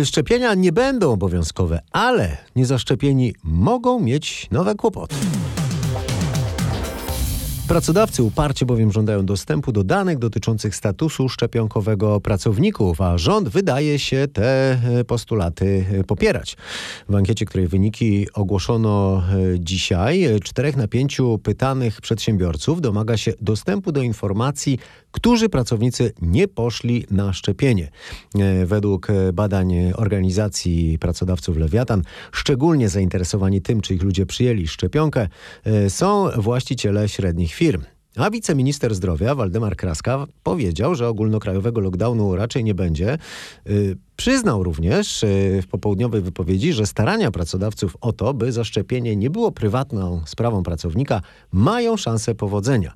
Szczepienia 0.06 0.54
nie 0.54 0.72
będą 0.72 1.12
obowiązkowe, 1.12 1.80
ale 1.92 2.38
niezaszczepieni 2.56 3.34
mogą 3.44 4.00
mieć 4.00 4.48
nowe 4.52 4.76
kłopoty. 4.76 5.16
Pracodawcy 7.68 8.24
uparcie 8.24 8.66
bowiem 8.66 8.92
żądają 8.92 9.26
dostępu 9.26 9.72
do 9.72 9.84
danych 9.84 10.18
dotyczących 10.20 10.76
statusu 10.76 11.30
szczepionkowego 11.30 12.22
pracowników, 12.22 13.02
a 13.02 13.18
rząd 13.18 13.50
wydaje 13.50 14.00
się 14.00 14.28
te 14.34 14.72
e, 14.72 15.04
postulaty 15.04 15.86
e, 15.92 16.04
popierać. 16.04 16.58
W 17.10 17.16
ankiecie, 17.16 17.46
której 17.46 17.68
wyniki 17.68 18.28
ogłoszono 18.34 19.24
e, 19.54 19.60
dzisiaj, 19.60 20.26
czterech 20.44 20.76
na 20.76 20.88
pięciu 20.88 21.40
pytanych 21.44 22.02
przedsiębiorców 22.02 22.82
domaga 22.82 23.18
się 23.18 23.34
dostępu 23.42 23.92
do 23.92 24.02
informacji, 24.02 24.80
którzy 25.12 25.50
pracownicy 25.50 26.14
nie 26.22 26.48
poszli 26.48 27.06
na 27.12 27.34
szczepienie. 27.34 27.90
Według 28.66 29.08
badań 29.34 29.74
organizacji 29.96 30.98
pracodawców 31.00 31.58
Lewiatan, 31.58 32.04
szczególnie 32.32 32.90
zainteresowani 32.90 33.62
tym, 33.62 33.82
czy 33.82 33.96
ich 33.96 34.04
ludzie 34.04 34.26
przyjęli 34.26 34.68
szczepionkę, 34.68 35.28
są 35.90 36.30
właściciele 36.38 37.10
średnich 37.10 37.54
firm. 37.54 37.82
A 38.16 38.30
wiceminister 38.30 38.96
zdrowia 38.96 39.36
Waldemar 39.36 39.76
Kraska 39.76 40.26
powiedział, 40.44 40.96
że 40.96 41.08
ogólnokrajowego 41.08 41.82
lockdownu 41.82 42.36
raczej 42.36 42.64
nie 42.64 42.76
będzie. 42.76 43.18
Przyznał 44.16 44.64
również 44.64 45.26
w 45.62 45.68
popołudniowej 45.68 46.22
wypowiedzi, 46.22 46.74
że 46.74 46.86
starania 46.86 47.32
pracodawców 47.32 47.98
o 48.02 48.14
to, 48.14 48.34
by 48.34 48.52
zaszczepienie 48.52 49.16
nie 49.16 49.30
było 49.30 49.52
prywatną 49.52 50.22
sprawą 50.26 50.64
pracownika, 50.64 51.22
mają 51.52 51.98
szansę 51.98 52.36
powodzenia. 52.36 52.94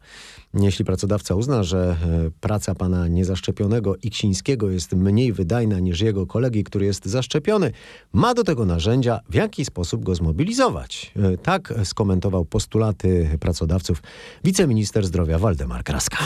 Jeśli 0.54 0.86
pracodawca 0.86 1.36
uzna, 1.36 1.64
że 1.64 1.98
e, 2.28 2.32
praca 2.42 2.76
pana 2.76 3.08
niezaszczepionego 3.08 3.96
Iksińskiego 3.96 4.70
jest 4.70 4.94
mniej 4.94 5.34
wydajna 5.34 5.80
niż 5.80 6.02
jego 6.02 6.26
kolegi, 6.26 6.64
który 6.64 6.86
jest 6.86 7.06
zaszczepiony, 7.06 7.72
ma 8.14 8.34
do 8.34 8.44
tego 8.44 8.66
narzędzia, 8.66 9.20
w 9.30 9.34
jaki 9.34 9.66
sposób 9.66 10.04
go 10.04 10.16
zmobilizować. 10.16 11.12
E, 11.16 11.38
tak 11.38 11.74
skomentował 11.84 12.46
postulaty 12.46 13.38
pracodawców 13.40 14.04
wiceminister 14.44 15.06
zdrowia 15.06 15.40
Waldemar 15.40 15.84
Kraska. 15.84 16.18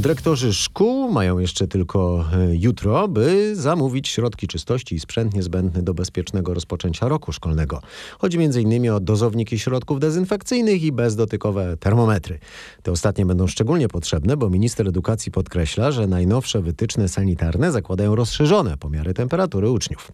Dyrektorzy 0.00 0.52
szkół 0.52 1.12
mają 1.12 1.38
jeszcze 1.38 1.68
tylko 1.68 2.24
e, 2.32 2.56
jutro, 2.56 3.08
by 3.08 3.56
zamówić 3.56 4.08
środki 4.08 4.48
czystości 4.48 4.94
i 4.94 5.00
sprzęt 5.00 5.34
niezbędny 5.34 5.82
do 5.82 5.94
bezpiecznego 5.94 6.54
rozpoczęcia 6.54 7.08
roku 7.08 7.32
szkolnego. 7.32 7.82
Chodzi 8.18 8.38
m.in. 8.38 8.90
o 8.90 9.00
dozowniki 9.00 9.58
środków 9.58 10.00
dezynfekcyjnych 10.00 10.82
i 10.82 10.92
bezdotykowe 10.92 11.76
termometry. 11.76 12.38
Te 12.82 12.92
ostatnie 12.92 13.26
będą 13.26 13.46
szczególnie 13.46 13.88
potrzebne, 13.88 14.36
bo 14.36 14.50
minister 14.50 14.88
edukacji 14.88 15.32
podkreśla, 15.32 15.92
że 15.92 16.06
najnowsze 16.06 16.62
wytyczne 16.62 17.08
sanitarne 17.08 17.72
zakładają 17.72 18.14
rozszerzone 18.14 18.76
pomiary 18.76 19.14
temperatury 19.14 19.70
uczniów. 19.70 20.12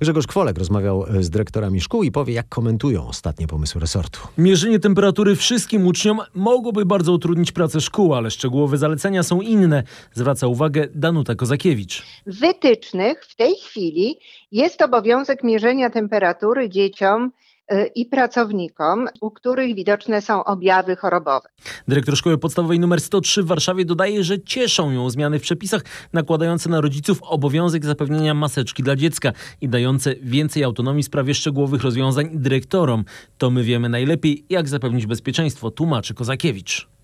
Grzegorz 0.00 0.26
Kwolek 0.26 0.58
rozmawiał 0.58 1.06
e, 1.06 1.22
z 1.22 1.30
dyrektorami 1.30 1.80
szkół 1.80 2.02
i 2.02 2.10
powie, 2.10 2.34
jak 2.34 2.48
komentują 2.48 3.08
ostatnie 3.08 3.46
pomysły 3.46 3.80
resortu. 3.80 4.20
Mierzenie 4.38 4.78
temperatury 4.78 5.36
wszystkim 5.36 5.86
uczniom 5.86 6.20
mogłoby 6.34 6.86
bardzo 6.86 7.12
utrudnić 7.12 7.52
pracę 7.52 7.80
szkół, 7.80 8.14
ale 8.14 8.30
szczegółowe 8.30 8.78
zalecenia 8.78 9.23
są 9.24 9.40
inne, 9.40 9.82
zwraca 10.12 10.46
uwagę 10.46 10.88
Danuta 10.94 11.34
Kozakiewicz. 11.34 12.02
W 12.26 12.40
wytycznych 12.40 13.24
w 13.24 13.36
tej 13.36 13.54
chwili 13.54 14.18
jest 14.52 14.82
obowiązek 14.82 15.44
mierzenia 15.44 15.90
temperatury 15.90 16.68
dzieciom 16.68 17.30
y, 17.72 17.90
i 17.94 18.06
pracownikom, 18.06 19.08
u 19.20 19.30
których 19.30 19.74
widoczne 19.74 20.22
są 20.22 20.44
objawy 20.44 20.96
chorobowe. 20.96 21.48
Dyrektor 21.88 22.16
Szkoły 22.16 22.38
Podstawowej 22.38 22.78
nr 22.78 23.00
103 23.00 23.42
w 23.42 23.46
Warszawie 23.46 23.84
dodaje, 23.84 24.24
że 24.24 24.42
cieszą 24.42 24.90
ją 24.90 25.10
zmiany 25.10 25.38
w 25.38 25.42
przepisach 25.42 25.82
nakładające 26.12 26.70
na 26.70 26.80
rodziców 26.80 27.22
obowiązek 27.22 27.84
zapewnienia 27.84 28.34
maseczki 28.34 28.82
dla 28.82 28.96
dziecka 28.96 29.32
i 29.60 29.68
dające 29.68 30.14
więcej 30.14 30.64
autonomii 30.64 31.02
w 31.02 31.06
sprawie 31.06 31.34
szczegółowych 31.34 31.82
rozwiązań 31.82 32.30
dyrektorom. 32.32 33.04
To 33.38 33.50
my 33.50 33.62
wiemy 33.62 33.88
najlepiej, 33.88 34.44
jak 34.50 34.68
zapewnić 34.68 35.06
bezpieczeństwo, 35.06 35.70
tłumaczy 35.70 36.14
Kozakiewicz. 36.14 36.94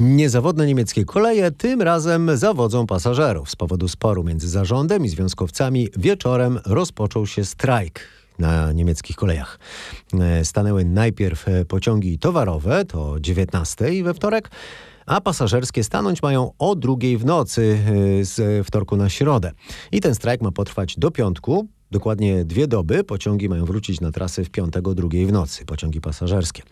Niezawodne 0.00 0.66
niemieckie 0.66 1.04
koleje 1.04 1.50
tym 1.50 1.82
razem 1.82 2.36
zawodzą 2.36 2.86
pasażerów. 2.86 3.50
Z 3.50 3.56
powodu 3.56 3.88
sporu 3.88 4.24
między 4.24 4.48
zarządem 4.48 5.04
i 5.04 5.08
związkowcami 5.08 5.88
wieczorem 5.96 6.60
rozpoczął 6.66 7.26
się 7.26 7.44
strajk 7.44 8.00
na 8.38 8.72
niemieckich 8.72 9.16
kolejach. 9.16 9.58
E, 10.20 10.44
stanęły 10.44 10.84
najpierw 10.84 11.48
e, 11.48 11.64
pociągi 11.64 12.18
towarowe, 12.18 12.84
to 12.84 13.20
19 13.20 14.02
we 14.04 14.14
wtorek, 14.14 14.50
a 15.06 15.20
pasażerskie 15.20 15.84
stanąć 15.84 16.22
mają 16.22 16.52
o 16.58 16.74
drugiej 16.74 17.18
w 17.18 17.24
nocy 17.24 17.78
e, 18.20 18.24
z 18.24 18.66
wtorku 18.66 18.96
na 18.96 19.08
środę. 19.08 19.52
I 19.92 20.00
ten 20.00 20.14
strajk 20.14 20.42
ma 20.42 20.52
potrwać 20.52 20.96
do 20.98 21.10
piątku. 21.10 21.68
Dokładnie 21.90 22.44
dwie 22.44 22.68
doby 22.68 23.04
pociągi 23.04 23.48
mają 23.48 23.64
wrócić 23.64 24.00
na 24.00 24.12
trasę 24.12 24.44
w 24.44 24.50
piątek 24.50 24.88
o 24.88 24.94
drugiej 24.94 25.26
w 25.26 25.32
nocy, 25.32 25.64
pociągi 25.64 26.00
pasażerskie. 26.00 26.62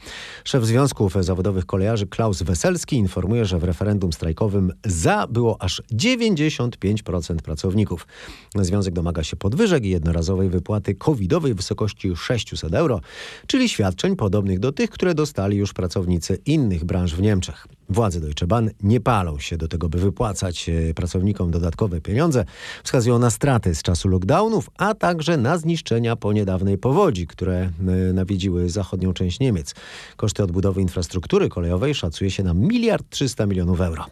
Szef 0.45 0.67
Związków 0.67 1.15
Zawodowych 1.21 1.67
Kolejarzy 1.67 2.07
Klaus 2.07 2.43
Weselski 2.43 2.97
informuje, 2.97 3.45
że 3.45 3.59
w 3.59 3.65
referendum 3.65 4.13
strajkowym 4.13 4.73
za 4.85 5.27
było 5.27 5.63
aż 5.63 5.83
95% 5.93 7.37
pracowników. 7.37 8.07
Związek 8.55 8.95
domaga 8.95 9.25
się 9.25 9.37
podwyżek 9.37 9.85
i 9.85 9.91
jednorazowej 9.91 10.51
wypłaty 10.51 10.95
covidowej 10.95 11.55
w 11.55 11.57
wysokości 11.57 12.17
600 12.17 12.75
euro, 12.75 13.01
czyli 13.47 13.69
świadczeń 13.69 14.17
podobnych 14.17 14.59
do 14.59 14.73
tych, 14.73 14.91
które 14.91 15.15
dostali 15.15 15.57
już 15.57 15.73
pracownicy 15.73 16.39
innych 16.47 16.85
branż 16.85 17.15
w 17.15 17.23
Niemczech. 17.23 17.67
Władze 17.89 18.21
Deutsche 18.21 18.47
Bahn 18.47 18.69
nie 18.83 19.01
palą 19.01 19.39
się 19.39 19.57
do 19.57 19.69
tego, 19.69 19.89
by 19.89 19.99
wypłacać 19.99 20.69
e, 20.69 20.95
pracownikom 20.95 21.51
dodatkowe 21.51 22.01
pieniądze. 22.01 22.45
Wskazują 22.85 23.19
na 23.19 23.31
straty 23.31 23.75
z 23.75 23.83
czasu 23.83 24.09
lockdownów, 24.09 24.71
a 24.79 24.95
także 24.95 25.37
na 25.37 25.59
zniszczenia 25.59 26.17
po 26.17 26.33
niedawnej 26.33 26.79
powodzi, 26.79 27.27
które 27.27 27.57
e, 27.59 27.71
nawiedziły 28.13 28.71
zachodnią 28.71 29.13
część 29.13 29.41
Niemiec. 29.41 29.75
Koszty 30.17 30.43
odbudowy 30.43 30.83
infrastruktury 30.83 31.49
kolejowej 31.49 31.95
szacuje 31.95 32.31
się 32.31 32.43
na 32.43 32.55
miliard 32.55 33.07
300 33.11 33.47
milionów 33.47 33.81
euro. 33.81 34.07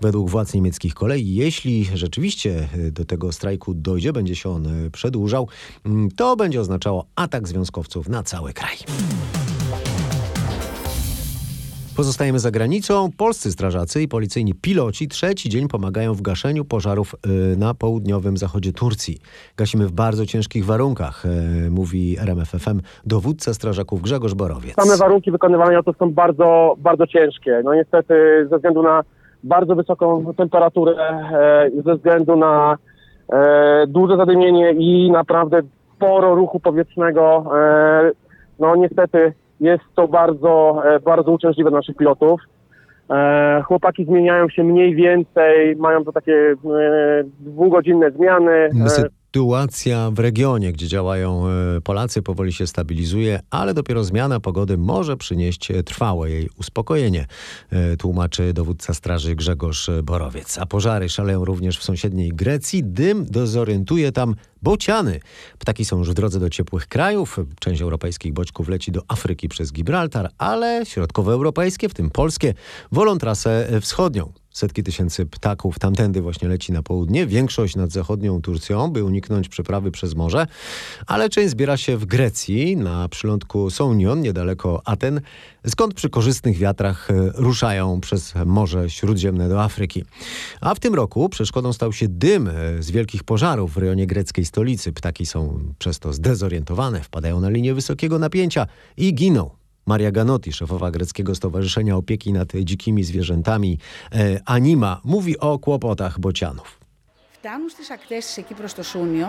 Według 0.00 0.30
władz 0.30 0.54
niemieckich 0.54 0.94
kolei, 0.94 1.34
jeśli 1.34 1.84
rzeczywiście 1.94 2.68
e, 2.72 2.90
do 2.90 3.04
tego 3.04 3.32
strajku 3.32 3.74
dojdzie, 3.74 4.12
będzie 4.12 4.36
się 4.36 4.50
on 4.50 4.68
przedłużał, 4.92 5.48
mm, 5.84 6.10
to 6.10 6.36
będzie 6.36 6.60
oznaczało 6.60 7.06
atak 7.16 7.48
związkowców 7.48 8.08
na 8.08 8.22
cały 8.22 8.52
kraj. 8.52 8.76
Pozostajemy 11.98 12.38
za 12.38 12.50
granicą. 12.50 13.08
Polscy 13.18 13.52
strażacy 13.52 14.02
i 14.02 14.08
policyjni 14.08 14.54
piloci 14.54 15.08
trzeci 15.08 15.48
dzień 15.48 15.68
pomagają 15.68 16.14
w 16.14 16.22
gaszeniu 16.22 16.64
pożarów 16.64 17.14
y, 17.14 17.56
na 17.56 17.74
południowym 17.74 18.36
zachodzie 18.36 18.72
Turcji. 18.72 19.18
Gasimy 19.56 19.86
w 19.86 19.92
bardzo 19.92 20.26
ciężkich 20.26 20.64
warunkach, 20.64 21.24
y, 21.66 21.70
mówi 21.70 22.16
RMFFM 22.18 22.80
dowódca 23.06 23.54
strażaków 23.54 24.02
Grzegorz 24.02 24.34
Borowiec. 24.34 24.74
Same 24.74 24.96
warunki 24.96 25.30
wykonywania 25.30 25.82
to 25.82 25.92
są 25.92 26.12
bardzo, 26.12 26.74
bardzo 26.78 27.06
ciężkie. 27.06 27.60
No 27.64 27.74
niestety 27.74 28.14
ze 28.50 28.56
względu 28.56 28.82
na 28.82 29.02
bardzo 29.44 29.74
wysoką 29.74 30.34
temperaturę, 30.36 30.92
e, 30.92 31.70
ze 31.84 31.96
względu 31.96 32.36
na 32.36 32.76
e, 33.32 33.86
duże 33.88 34.16
zadymienie 34.16 34.72
i 34.72 35.10
naprawdę 35.10 35.62
sporo 35.96 36.34
ruchu 36.34 36.60
powietrznego. 36.60 37.44
E, 37.56 38.10
no 38.58 38.76
niestety 38.76 39.32
jest 39.60 39.84
to 39.94 40.08
bardzo, 40.08 40.82
e, 40.84 41.00
bardzo 41.00 41.32
uciążliwe 41.32 41.70
dla 41.70 41.78
naszych 41.78 41.96
pilotów. 41.96 42.40
E, 43.10 43.62
chłopaki 43.66 44.04
zmieniają 44.04 44.48
się 44.48 44.64
mniej 44.64 44.94
więcej, 44.94 45.76
mają 45.76 46.04
to 46.04 46.12
takie 46.12 46.32
e, 46.32 46.56
dwugodzinne 47.40 48.10
zmiany. 48.10 48.70
Sytuacja 48.88 50.10
w 50.12 50.18
regionie, 50.18 50.72
gdzie 50.72 50.86
działają 50.86 51.42
Polacy, 51.84 52.22
powoli 52.22 52.52
się 52.52 52.66
stabilizuje, 52.66 53.40
ale 53.50 53.74
dopiero 53.74 54.04
zmiana 54.04 54.40
pogody 54.40 54.78
może 54.78 55.16
przynieść 55.16 55.72
trwałe 55.84 56.30
jej 56.30 56.48
uspokojenie, 56.60 57.26
tłumaczy 57.98 58.52
dowódca 58.52 58.94
straży 58.94 59.34
Grzegorz 59.34 59.90
Borowiec. 60.02 60.58
A 60.58 60.66
pożary 60.66 61.08
szaleją 61.08 61.44
również 61.44 61.78
w 61.78 61.84
sąsiedniej 61.84 62.30
Grecji. 62.34 62.84
Dym 62.84 63.24
dezorientuje 63.24 64.12
tam 64.12 64.34
bociany. 64.62 65.20
Ptaki 65.58 65.84
są 65.84 65.98
już 65.98 66.10
w 66.10 66.14
drodze 66.14 66.40
do 66.40 66.50
ciepłych 66.50 66.86
krajów. 66.86 67.38
Część 67.60 67.82
europejskich 67.82 68.32
boczków 68.32 68.68
leci 68.68 68.92
do 68.92 69.02
Afryki 69.08 69.48
przez 69.48 69.72
Gibraltar, 69.72 70.30
ale 70.38 70.86
środkowoeuropejskie, 70.86 71.88
w 71.88 71.94
tym 71.94 72.10
polskie, 72.10 72.54
wolą 72.92 73.18
trasę 73.18 73.68
wschodnią. 73.80 74.32
Setki 74.50 74.82
tysięcy 74.82 75.26
ptaków 75.26 75.78
tamtędy 75.78 76.22
właśnie 76.22 76.48
leci 76.48 76.72
na 76.72 76.82
południe, 76.82 77.26
większość 77.26 77.76
nad 77.76 77.92
zachodnią 77.92 78.42
Turcją, 78.42 78.88
by 78.88 79.04
uniknąć 79.04 79.48
przeprawy 79.48 79.90
przez 79.90 80.14
morze, 80.14 80.46
ale 81.06 81.28
część 81.28 81.50
zbiera 81.50 81.76
się 81.76 81.96
w 81.96 82.06
Grecji, 82.06 82.76
na 82.76 83.08
przylądku 83.08 83.70
Sounion, 83.70 84.20
niedaleko 84.20 84.82
Aten, 84.84 85.20
skąd 85.67 85.93
przy 85.93 86.09
korzystnych 86.09 86.57
wiatrach 86.57 87.11
e, 87.11 87.13
ruszają 87.35 88.01
przez 88.01 88.33
Morze 88.45 88.89
Śródziemne 88.89 89.49
do 89.49 89.63
Afryki. 89.63 90.03
A 90.61 90.75
w 90.75 90.79
tym 90.79 90.95
roku 90.95 91.29
przeszkodą 91.29 91.73
stał 91.73 91.93
się 91.93 92.07
dym 92.09 92.47
e, 92.47 92.51
z 92.83 92.91
wielkich 92.91 93.23
pożarów 93.23 93.73
w 93.73 93.77
rejonie 93.77 94.07
greckiej 94.07 94.45
stolicy. 94.45 94.93
Ptaki 94.93 95.25
są 95.25 95.59
przez 95.79 95.99
to 95.99 96.13
zdezorientowane, 96.13 97.01
wpadają 97.01 97.39
na 97.39 97.49
linię 97.49 97.73
wysokiego 97.73 98.19
napięcia 98.19 98.67
i 98.97 99.13
giną. 99.13 99.49
Maria 99.85 100.11
Ganotti, 100.11 100.53
szefowa 100.53 100.91
greckiego 100.91 101.35
Stowarzyszenia 101.35 101.95
Opieki 101.95 102.33
nad 102.33 102.53
Dzikimi 102.63 103.03
Zwierzętami 103.03 103.77
e, 104.11 104.41
Anima, 104.45 105.01
mówi 105.03 105.39
o 105.39 105.59
kłopotach 105.59 106.19
bocianów. 106.19 106.83
Φτάνουν 107.45 107.69
στις 107.69 107.89
ακτές 107.91 108.37
εκεί 108.37 108.53
προς 108.53 108.73
το 108.73 108.83
Σούνιο, 108.83 109.27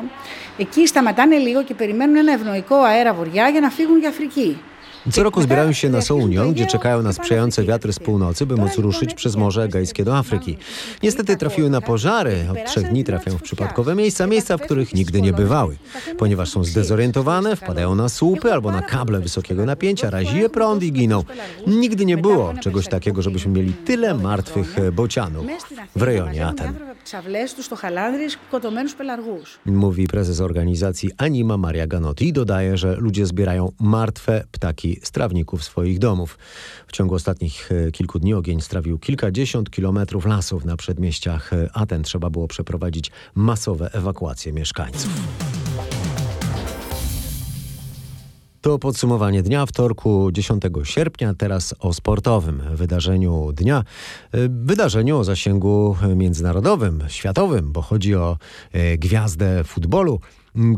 εκεί 0.58 0.86
σταματάνε 0.86 1.36
λίγο 1.36 1.64
και 1.64 1.74
περιμένουν 1.74 2.16
ένα 2.16 2.32
ευνοϊκό 2.32 2.76
αέρα 2.76 3.14
βορειά 3.14 3.48
για 3.48 3.60
να 3.60 3.70
φύγουν 3.70 3.98
για 3.98 4.08
Αφρική. 4.08 4.58
Co 5.11 5.23
roku 5.23 5.41
zbierają 5.41 5.73
się 5.73 5.89
na 5.89 6.01
Sounion, 6.01 6.53
gdzie 6.53 6.67
czekają 6.67 7.01
na 7.01 7.13
sprzyjające 7.13 7.63
wiatry 7.63 7.93
z 7.93 7.99
północy, 7.99 8.45
by 8.45 8.55
móc 8.55 8.77
ruszyć 8.77 9.13
przez 9.13 9.35
Morze 9.35 9.63
Egejskie 9.63 10.05
do 10.05 10.17
Afryki. 10.17 10.57
Niestety 11.03 11.37
trafiły 11.37 11.69
na 11.69 11.81
pożary. 11.81 12.45
Od 12.51 12.65
trzech 12.65 12.89
dni 12.89 13.03
trafiają 13.03 13.37
w 13.37 13.41
przypadkowe 13.41 13.95
miejsca, 13.95 14.27
miejsca, 14.27 14.57
w 14.57 14.61
których 14.61 14.93
nigdy 14.93 15.21
nie 15.21 15.33
bywały. 15.33 15.77
Ponieważ 16.17 16.49
są 16.49 16.63
zdezorientowane, 16.63 17.55
wpadają 17.55 17.95
na 17.95 18.09
słupy 18.09 18.53
albo 18.53 18.71
na 18.71 18.81
kable 18.81 19.19
wysokiego 19.19 19.65
napięcia, 19.65 20.09
razi 20.09 20.37
je 20.37 20.49
prąd 20.49 20.83
i 20.83 20.91
giną. 20.91 21.23
Nigdy 21.67 22.05
nie 22.05 22.17
było 22.17 22.53
czegoś 22.61 22.87
takiego, 22.87 23.21
żebyśmy 23.21 23.51
mieli 23.51 23.73
tyle 23.73 24.13
martwych 24.13 24.75
bocianów 24.91 25.45
w 25.95 26.01
rejonie 26.01 26.45
Aten. 26.45 26.88
Mówi 29.65 30.07
prezes 30.07 30.41
organizacji 30.41 31.11
Anima 31.17 31.57
Maria 31.57 31.87
Ganotti 31.87 32.27
i 32.27 32.33
dodaje, 32.33 32.77
że 32.77 32.95
ludzie 32.95 33.25
zbierają 33.25 33.71
martwe 33.79 34.43
ptaki 34.51 34.99
z 35.03 35.11
trawników 35.11 35.63
swoich 35.63 35.99
domów. 35.99 36.37
W 36.87 36.91
ciągu 36.91 37.15
ostatnich 37.15 37.69
kilku 37.93 38.19
dni 38.19 38.33
ogień 38.33 38.61
strawił 38.61 38.99
kilkadziesiąt 38.99 39.69
kilometrów 39.69 40.25
lasów 40.25 40.65
na 40.65 40.77
przedmieściach 40.77 41.51
Aten. 41.73 42.03
Trzeba 42.03 42.29
było 42.29 42.47
przeprowadzić 42.47 43.11
masowe 43.35 43.89
ewakuacje 43.93 44.53
mieszkańców. 44.53 45.09
To 48.61 48.79
podsumowanie 48.79 49.43
dnia 49.43 49.65
wtorku 49.65 50.31
10 50.31 50.63
sierpnia. 50.83 51.33
Teraz 51.33 51.75
o 51.79 51.93
sportowym 51.93 52.61
wydarzeniu 52.73 53.51
dnia. 53.53 53.83
E, 54.31 54.37
wydarzeniu 54.49 55.17
o 55.17 55.23
zasięgu 55.23 55.95
międzynarodowym, 56.15 57.03
światowym, 57.07 57.71
bo 57.71 57.81
chodzi 57.81 58.15
o 58.15 58.37
gwiazdę 58.97 59.63
futbolu, 59.63 60.19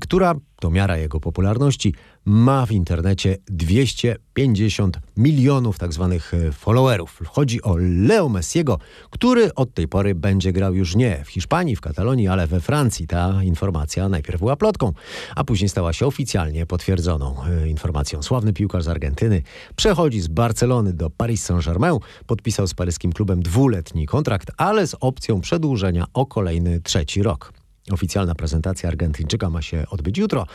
która 0.02 0.36
to 0.62 0.70
miara 0.70 0.98
jego 0.98 1.20
popularności, 1.20 1.94
ma 2.26 2.66
w 2.66 2.72
internecie 2.72 3.38
250 3.48 5.00
milionów 5.18 5.80
tak 5.80 5.94
zwanych 5.94 6.34
e, 6.34 6.52
followerów. 6.52 7.20
Chodzi 7.26 7.62
o 7.62 7.76
Leo 7.80 8.30
Messiego, 8.30 8.80
który 9.10 9.54
od 9.56 9.74
tej 9.74 9.88
pory 9.88 10.16
będzie 10.16 10.54
grał 10.54 10.76
już 10.76 10.96
nie 10.96 11.24
w 11.26 11.30
Hiszpanii, 11.30 11.76
w 11.76 11.82
Katalonii, 11.82 12.28
ale 12.28 12.48
we 12.48 12.62
Francji. 12.62 13.08
Ta 13.08 13.44
informacja 13.44 14.10
najpierw 14.10 14.40
była 14.40 14.56
plotką, 14.56 14.94
a 15.36 15.44
później 15.44 15.70
stała 15.70 15.94
się 15.94 16.06
oficjalnie 16.06 16.66
potwierdzoną 16.66 17.36
e, 17.44 17.70
informacją. 17.70 18.24
Sławny 18.24 18.54
piłkarz 18.54 18.84
z 18.84 18.88
Argentyny 18.88 19.42
przechodzi 19.76 20.22
z 20.22 20.28
Barcelony 20.28 20.94
do 20.94 21.10
Paris 21.10 21.44
Saint-Germain, 21.44 22.00
podpisał 22.28 22.68
z 22.68 22.74
paryskim 22.74 23.14
klubem 23.14 23.44
dwuletni 23.44 24.06
kontrakt, 24.06 24.52
ale 24.58 24.88
z 24.88 24.96
opcją 25.00 25.42
przedłużenia 25.42 26.06
o 26.14 26.26
kolejny 26.26 26.82
trzeci 26.82 27.24
rok. 27.24 27.61
Oficjalna 27.92 28.36
prezentacja 28.36 28.90
Argentyńczyka 28.90 29.50
ma 29.50 29.62
się 29.62 29.86
odbyć 29.90 30.18
jutro, 30.18 30.46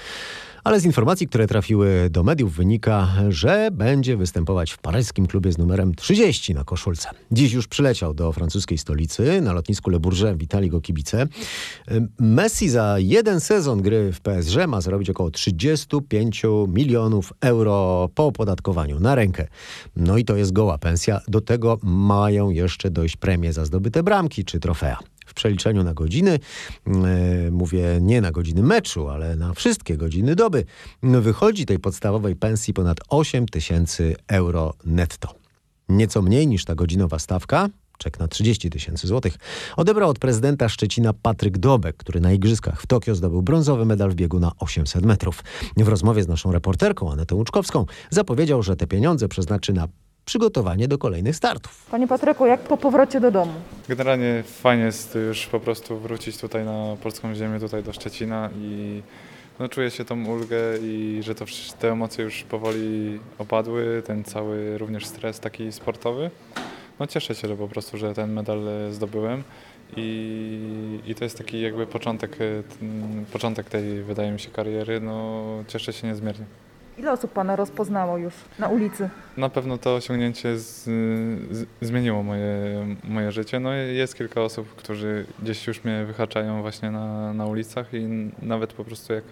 ale 0.64 0.80
z 0.80 0.84
informacji, 0.84 1.28
które 1.28 1.46
trafiły 1.46 2.10
do 2.10 2.22
mediów 2.22 2.54
wynika, 2.54 3.08
że 3.28 3.68
będzie 3.72 4.16
występować 4.16 4.70
w 4.70 4.78
paryskim 4.78 5.26
klubie 5.26 5.52
z 5.52 5.58
numerem 5.58 5.94
30 5.94 6.54
na 6.54 6.64
koszulce. 6.64 7.08
Dziś 7.32 7.52
już 7.52 7.66
przyleciał 7.68 8.14
do 8.14 8.32
francuskiej 8.32 8.78
stolicy. 8.78 9.40
Na 9.40 9.52
lotnisku 9.52 9.90
Le 9.90 10.00
Bourget 10.00 10.38
witali 10.38 10.70
go 10.70 10.80
kibice. 10.80 11.26
Messi 12.18 12.68
za 12.68 12.98
jeden 12.98 13.40
sezon 13.40 13.82
gry 13.82 14.12
w 14.12 14.20
PSG 14.20 14.66
ma 14.68 14.80
zarobić 14.80 15.10
około 15.10 15.30
35 15.30 16.42
milionów 16.68 17.32
euro 17.40 18.08
po 18.14 18.26
opodatkowaniu 18.26 19.00
na 19.00 19.14
rękę. 19.14 19.46
No 19.96 20.18
i 20.18 20.24
to 20.24 20.36
jest 20.36 20.52
goła 20.52 20.78
pensja. 20.78 21.20
Do 21.28 21.40
tego 21.40 21.78
mają 21.82 22.50
jeszcze 22.50 22.90
dojść 22.90 23.16
premie 23.16 23.52
za 23.52 23.64
zdobyte 23.64 24.02
bramki 24.02 24.44
czy 24.44 24.60
trofea 24.60 24.98
przeliczeniu 25.36 25.84
na 25.84 25.94
godziny, 25.94 26.38
e, 26.86 27.50
mówię 27.50 27.98
nie 28.00 28.20
na 28.20 28.32
godziny 28.32 28.62
meczu, 28.62 29.08
ale 29.08 29.36
na 29.36 29.54
wszystkie 29.54 29.96
godziny 29.96 30.34
doby, 30.34 30.64
wychodzi 31.02 31.66
tej 31.66 31.78
podstawowej 31.78 32.36
pensji 32.36 32.74
ponad 32.74 32.98
8 33.08 33.46
tysięcy 33.48 34.16
euro 34.28 34.74
netto. 34.84 35.34
Nieco 35.88 36.22
mniej 36.22 36.46
niż 36.46 36.64
ta 36.64 36.74
godzinowa 36.74 37.18
stawka, 37.18 37.68
czek 37.98 38.18
na 38.18 38.28
30 38.28 38.70
tysięcy 38.70 39.06
złotych, 39.06 39.38
odebrał 39.76 40.10
od 40.10 40.18
prezydenta 40.18 40.68
Szczecina 40.68 41.12
Patryk 41.12 41.58
Dobek, 41.58 41.96
który 41.96 42.20
na 42.20 42.32
Igrzyskach 42.32 42.82
w 42.82 42.86
Tokio 42.86 43.14
zdobył 43.14 43.42
brązowy 43.42 43.84
medal 43.84 44.10
w 44.10 44.14
biegu 44.14 44.40
na 44.40 44.52
800 44.58 45.04
metrów. 45.04 45.44
W 45.76 45.88
rozmowie 45.88 46.22
z 46.22 46.28
naszą 46.28 46.52
reporterką 46.52 47.12
Anetą 47.12 47.36
Łuczkowską 47.36 47.86
zapowiedział, 48.10 48.62
że 48.62 48.76
te 48.76 48.86
pieniądze 48.86 49.28
przeznaczy 49.28 49.72
na 49.72 49.88
przygotowanie 50.26 50.88
do 50.88 50.98
kolejnych 50.98 51.36
startów. 51.36 51.86
Panie 51.90 52.08
Patryku, 52.08 52.46
jak 52.46 52.60
po 52.60 52.76
powrocie 52.76 53.20
do 53.20 53.30
domu? 53.30 53.52
Generalnie 53.88 54.42
fajnie 54.46 54.84
jest 54.84 55.14
już 55.28 55.46
po 55.46 55.60
prostu 55.60 55.98
wrócić 55.98 56.38
tutaj 56.38 56.64
na 56.64 56.96
polską 57.02 57.34
ziemię, 57.34 57.60
tutaj 57.60 57.82
do 57.82 57.92
Szczecina 57.92 58.50
i 58.58 59.02
no, 59.58 59.68
czuję 59.68 59.90
się 59.90 60.04
tą 60.04 60.26
ulgę 60.26 60.58
i 60.82 61.20
że 61.22 61.34
to, 61.34 61.44
te 61.78 61.92
emocje 61.92 62.24
już 62.24 62.42
powoli 62.42 63.20
opadły, 63.38 64.02
ten 64.06 64.24
cały 64.24 64.78
również 64.78 65.06
stres 65.06 65.40
taki 65.40 65.72
sportowy. 65.72 66.30
No 67.00 67.06
cieszę 67.06 67.34
się, 67.34 67.48
że 67.48 67.56
po 67.56 67.68
prostu, 67.68 67.98
że 67.98 68.14
ten 68.14 68.32
medal 68.32 68.60
zdobyłem 68.90 69.44
i, 69.96 71.00
i 71.06 71.14
to 71.14 71.24
jest 71.24 71.38
taki 71.38 71.60
jakby 71.60 71.86
początek, 71.86 72.36
początek 73.32 73.68
tej 73.68 74.02
wydaje 74.02 74.32
mi 74.32 74.40
się 74.40 74.50
kariery. 74.50 75.00
No 75.00 75.44
cieszę 75.68 75.92
się 75.92 76.06
niezmiernie. 76.06 76.46
Ile 76.98 77.12
osób 77.12 77.32
Pana 77.32 77.56
rozpoznało 77.56 78.18
już 78.18 78.34
na 78.58 78.68
ulicy? 78.68 79.10
Na 79.36 79.48
pewno 79.48 79.78
to 79.78 79.94
osiągnięcie 79.94 80.58
z, 80.58 80.84
z, 81.50 81.66
zmieniło 81.80 82.22
moje, 82.22 82.56
moje 83.04 83.32
życie. 83.32 83.60
No 83.60 83.72
jest 83.72 84.14
kilka 84.14 84.40
osób, 84.40 84.68
którzy 84.76 85.26
gdzieś 85.42 85.66
już 85.66 85.84
mnie 85.84 86.04
wyhaczają 86.04 86.62
właśnie 86.62 86.90
na, 86.90 87.32
na 87.32 87.46
ulicach 87.46 87.94
i 87.94 88.30
nawet 88.42 88.72
po 88.72 88.84
prostu 88.84 89.12
jak, 89.12 89.24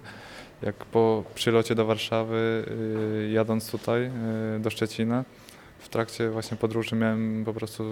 jak 0.62 0.74
po 0.76 1.24
przylocie 1.34 1.74
do 1.74 1.86
Warszawy, 1.86 2.64
yy, 3.20 3.30
jadąc 3.30 3.70
tutaj 3.70 4.02
yy, 4.52 4.60
do 4.60 4.70
Szczecina, 4.70 5.24
w 5.78 5.88
trakcie 5.88 6.30
właśnie 6.30 6.56
podróży 6.56 6.96
miałem 6.96 7.42
po 7.44 7.54
prostu 7.54 7.84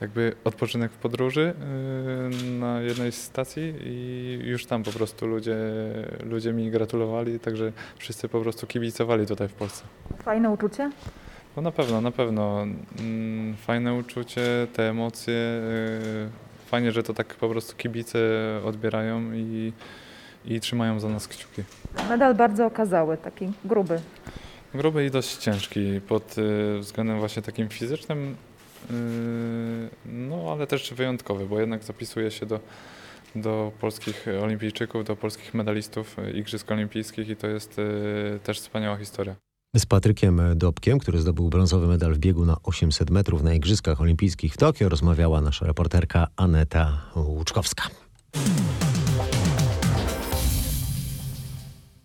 jakby 0.00 0.34
odpoczynek 0.44 0.92
w 0.92 0.96
podróży 0.96 1.54
yy, 2.42 2.50
na 2.50 2.80
jednej 2.80 3.12
z 3.12 3.22
stacji 3.22 3.74
i 3.80 4.38
już 4.44 4.66
tam 4.66 4.82
po 4.82 4.90
prostu 4.90 5.26
ludzie, 5.26 5.56
ludzie 6.24 6.52
mi 6.52 6.70
gratulowali, 6.70 7.40
także 7.40 7.72
wszyscy 7.98 8.28
po 8.28 8.40
prostu 8.40 8.66
kibicowali 8.66 9.26
tutaj 9.26 9.48
w 9.48 9.52
Polsce. 9.52 9.84
Fajne 10.22 10.50
uczucie? 10.50 10.90
No 11.56 11.62
na 11.62 11.72
pewno, 11.72 12.00
na 12.00 12.10
pewno. 12.10 12.66
Mm, 12.98 13.56
fajne 13.56 13.94
uczucie, 13.94 14.66
te 14.72 14.90
emocje. 14.90 15.34
Yy, 15.34 16.28
fajnie, 16.66 16.92
że 16.92 17.02
to 17.02 17.14
tak 17.14 17.34
po 17.34 17.48
prostu 17.48 17.76
kibice 17.76 18.18
odbierają 18.64 19.32
i, 19.32 19.72
i 20.44 20.60
trzymają 20.60 21.00
za 21.00 21.08
nas 21.08 21.28
kciuki. 21.28 21.62
Medal 22.08 22.34
bardzo 22.34 22.66
okazały, 22.66 23.16
taki 23.16 23.52
gruby. 23.64 24.00
Gruby 24.74 25.06
i 25.06 25.10
dość 25.10 25.36
ciężki 25.36 26.00
pod 26.08 26.36
yy, 26.36 26.78
względem 26.78 27.18
właśnie 27.18 27.42
takim 27.42 27.68
fizycznym, 27.68 28.36
no 30.04 30.52
ale 30.52 30.66
też 30.66 30.94
wyjątkowy, 30.94 31.46
bo 31.46 31.60
jednak 31.60 31.84
zapisuje 31.84 32.30
się 32.30 32.46
do, 32.46 32.60
do 33.36 33.72
polskich 33.80 34.26
olimpijczyków, 34.42 35.04
do 35.04 35.16
polskich 35.16 35.54
medalistów 35.54 36.16
Igrzysk 36.34 36.70
Olimpijskich 36.70 37.28
i 37.28 37.36
to 37.36 37.46
jest 37.46 37.80
też 38.44 38.60
wspaniała 38.60 38.96
historia. 38.96 39.36
Z 39.76 39.86
Patrykiem 39.86 40.40
Dobkiem, 40.54 40.98
który 40.98 41.18
zdobył 41.18 41.48
brązowy 41.48 41.86
medal 41.86 42.14
w 42.14 42.18
biegu 42.18 42.44
na 42.44 42.56
800 42.62 43.10
metrów 43.10 43.42
na 43.42 43.54
Igrzyskach 43.54 44.00
Olimpijskich 44.00 44.54
w 44.54 44.56
Tokio, 44.56 44.88
rozmawiała 44.88 45.40
nasza 45.40 45.66
reporterka 45.66 46.26
Aneta 46.36 47.02
Łuczkowska. 47.16 47.84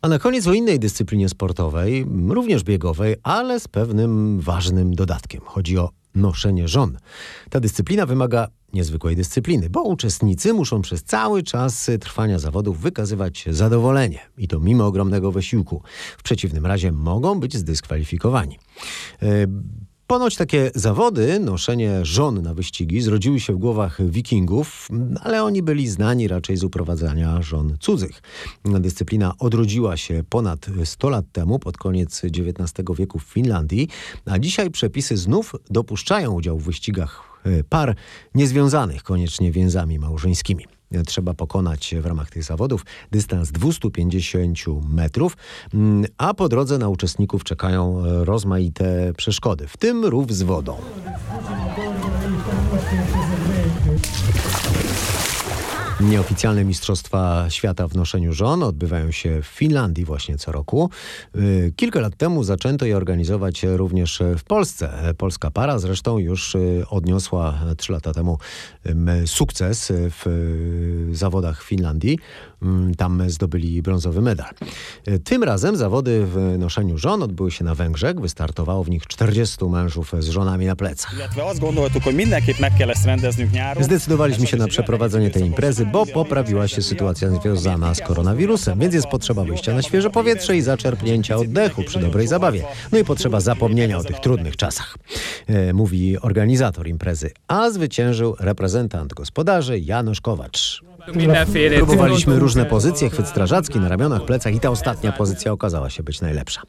A 0.02 0.08
na 0.08 0.20
koniec 0.20 0.48
o 0.48 0.54
innej 0.54 0.80
dyscyplinie 0.80 1.30
sportowej, 1.30 2.06
również 2.30 2.64
biegowej, 2.64 3.16
ale 3.24 3.60
z 3.60 3.68
pewnym 3.68 4.40
ważnym 4.40 4.96
dodatkiem. 4.96 5.42
Chodzi 5.46 5.78
o 5.78 5.90
noszenie 6.16 6.68
żon. 6.68 6.98
Ta 7.50 7.60
dyscyplina 7.60 8.06
wymaga 8.06 8.48
niezwykłej 8.74 9.16
dyscypliny, 9.16 9.70
bo 9.70 9.84
uczestnicy 9.84 10.54
muszą 10.54 10.82
przez 10.82 11.04
cały 11.04 11.44
czas 11.44 11.92
trwania 12.00 12.40
zawodów 12.40 12.80
wykazywać 12.80 13.46
zadowolenie 13.50 14.20
i 14.38 14.48
to 14.48 14.60
mimo 14.60 14.86
ogromnego 14.86 15.32
wysiłku. 15.32 15.82
W 16.18 16.24
przeciwnym 16.24 16.66
razie 16.66 16.92
mogą 16.92 17.40
być 17.40 17.58
zdyskwalifikowani. 17.58 18.60
Ponoć 20.14 20.36
takie 20.36 20.72
zawody, 20.76 21.40
noszenie 21.40 22.06
żon 22.06 22.42
na 22.42 22.54
wyścigi, 22.54 23.02
zrodziły 23.02 23.40
się 23.40 23.54
w 23.54 23.58
głowach 23.58 24.10
wikingów, 24.10 24.90
ale 25.22 25.44
oni 25.44 25.64
byli 25.64 25.88
znani 25.88 26.28
raczej 26.28 26.58
z 26.58 26.64
uprowadzania 26.64 27.42
żon 27.42 27.78
cudzych. 27.80 28.22
Dyscyplina 28.66 29.34
odrodziła 29.40 29.98
się 29.98 30.24
ponad 30.30 30.66
100 30.86 31.10
lat 31.10 31.26
temu, 31.32 31.60
pod 31.60 31.78
koniec 31.78 32.22
XIX 32.26 32.98
wieku 32.98 33.20
w 33.20 33.24
Finlandii, 33.24 33.88
a 34.26 34.40
dzisiaj 34.40 34.72
przepisy 34.72 35.18
znów 35.18 35.56
dopuszczają 35.70 36.32
udział 36.32 36.60
w 36.60 36.64
wyścigach 36.64 37.22
e, 37.46 37.64
par 37.64 37.96
niezwiązanych 38.36 39.04
koniecznie 39.04 39.52
więzami 39.52 40.00
małżeńskimi 40.00 40.66
trzeba 41.06 41.34
pokonać 41.34 41.96
w 42.02 42.06
ramach 42.06 42.30
tych 42.30 42.44
zawodów 42.44 42.86
dystans 43.12 43.52
250 43.52 44.60
metrów, 44.90 45.38
mm, 45.74 46.06
a 46.18 46.34
po 46.34 46.50
drodze 46.50 46.78
na 46.78 46.90
uczestników 46.90 47.44
czekają 47.44 48.04
e, 48.06 48.26
rozmaite 48.26 49.14
przeszkody, 49.18 49.68
w 49.68 49.78
tym 49.78 50.06
rów 50.06 50.34
z 50.34 50.44
wodą. 50.44 50.78
Nieoficjalne 56.10 56.66
Mistrzostwa 56.66 57.46
Świata 57.50 57.88
w 57.88 57.96
noszeniu 57.96 58.34
żon 58.34 58.64
odbywają 58.64 59.12
się 59.12 59.42
w 59.42 59.46
Finlandii 59.46 60.06
właśnie 60.06 60.38
co 60.38 60.52
roku. 60.52 60.90
Y, 61.36 61.74
kilka 61.76 62.00
lat 62.00 62.16
temu 62.16 62.44
zaczęto 62.44 62.86
je 62.86 62.98
organizować 62.98 63.64
również 63.64 64.24
w 64.38 64.44
Polsce. 64.44 65.14
Polska 65.18 65.52
para 65.52 65.80
zresztą 65.80 66.18
już 66.18 66.56
y, 66.56 66.86
odniosła 66.90 67.60
trzy 67.78 67.92
lata 67.92 68.14
temu 68.14 68.38
sukces 69.26 69.94
w 69.96 70.28
y, 71.12 71.16
zawodach 71.16 71.64
w 71.64 71.68
Finlandii. 71.68 72.20
Mm, 72.62 72.96
tam 72.96 73.30
zdobyli 73.30 73.82
brązowy 73.82 74.22
medal. 74.22 74.50
Tym 75.24 75.44
razem 75.44 75.78
zawody 75.78 76.26
w 76.26 76.56
noszeniu 76.58 76.98
żon 76.98 77.24
odbyły 77.24 77.52
się 77.52 77.64
na 77.64 77.76
Węgrzech. 77.76 78.20
Wystartowało 78.20 78.84
w 78.84 78.90
nich 78.90 79.08
40 79.08 79.66
mężów 79.66 80.12
z 80.20 80.30
żonami 80.30 80.66
na 80.66 80.76
plecach. 80.76 81.16
Zdecydowaliśmy 83.80 84.48
się 84.48 84.58
na 84.58 84.68
przeprowadzenie 84.68 85.30
tej 85.30 85.44
imprezy, 85.44 85.86
bo 85.94 86.06
poprawiła 86.06 86.68
się 86.68 86.82
sytuacja 86.82 87.30
związana 87.30 87.96
z 87.96 88.02
koronawirusem, 88.02 88.80
więc 88.80 88.94
jest 88.94 89.08
potrzeba 89.08 89.44
wyjścia 89.44 89.74
na 89.74 89.82
świeże 89.82 90.10
powietrze 90.10 90.58
i 90.58 90.62
zaczerpnięcia 90.62 91.36
oddechu 91.36 91.84
przy 91.84 92.00
dobrej 92.00 92.28
zabawie. 92.28 92.64
No 92.92 92.98
i 92.98 93.04
potrzeba 93.04 93.40
zapomnienia 93.40 93.98
o 93.98 94.04
tych 94.04 94.20
trudnych 94.20 94.58
czasach, 94.58 94.98
e, 95.48 95.74
mówi 95.74 96.20
organizator 96.20 96.88
imprezy. 96.88 97.32
A 97.48 97.70
zwyciężył 97.70 98.36
reprezentant 98.40 99.14
gospodarzy 99.14 99.80
Janusz 99.80 100.22
Kowacz. 100.22 100.84
Próbowaliśmy 101.78 102.40
różne 102.40 102.66
pozycje, 102.66 103.10
chwyt 103.10 103.28
strażacki 103.28 103.80
na 103.80 103.90
ramionach, 103.90 104.26
plecach 104.26 104.56
i 104.56 104.60
ta 104.60 104.70
ostatnia 104.70 105.12
pozycja 105.12 105.52
okazała 105.52 105.90
się 105.90 106.04
być 106.04 106.22
najlepsza. 106.22 106.62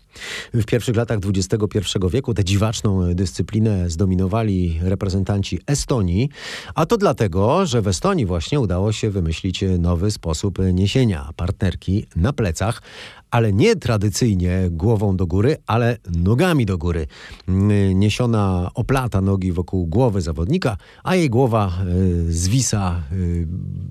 W 0.55 0.64
pierwszych 0.64 0.97
latach 0.97 1.18
XXI 1.25 1.99
wieku 2.11 2.35
tę 2.35 2.44
dziwaczną 2.44 3.14
dyscyplinę 3.14 3.90
zdominowali 3.90 4.81
reprezentanci 4.83 5.61
Estonii, 5.66 6.29
a 6.75 6.87
to 6.87 6.97
dlatego, 6.97 7.66
że 7.66 7.83
w 7.83 7.88
Estonii 7.88 8.27
właśnie 8.27 8.61
udało 8.61 8.92
się 8.92 9.11
wymyślić 9.11 9.64
nowy 9.79 10.11
sposób 10.11 10.59
niesienia 10.73 11.31
partnerki 11.37 12.07
na 12.16 12.33
plecach, 12.33 12.83
ale 13.35 13.53
nie 13.53 13.77
tradycyjnie 13.77 14.68
głową 14.70 15.16
do 15.16 15.27
góry, 15.27 15.57
ale 15.66 15.99
nogami 16.16 16.66
do 16.66 16.79
góry. 16.79 17.07
Niesiona 17.94 18.70
oplata 18.75 19.20
nogi 19.20 19.53
wokół 19.53 19.87
głowy 19.87 20.20
zawodnika, 20.20 20.77
a 21.05 21.14
jej 21.14 21.31
głowa 21.31 21.73
y, 22.29 22.33
zwisa 22.33 23.03
y, 23.12 23.47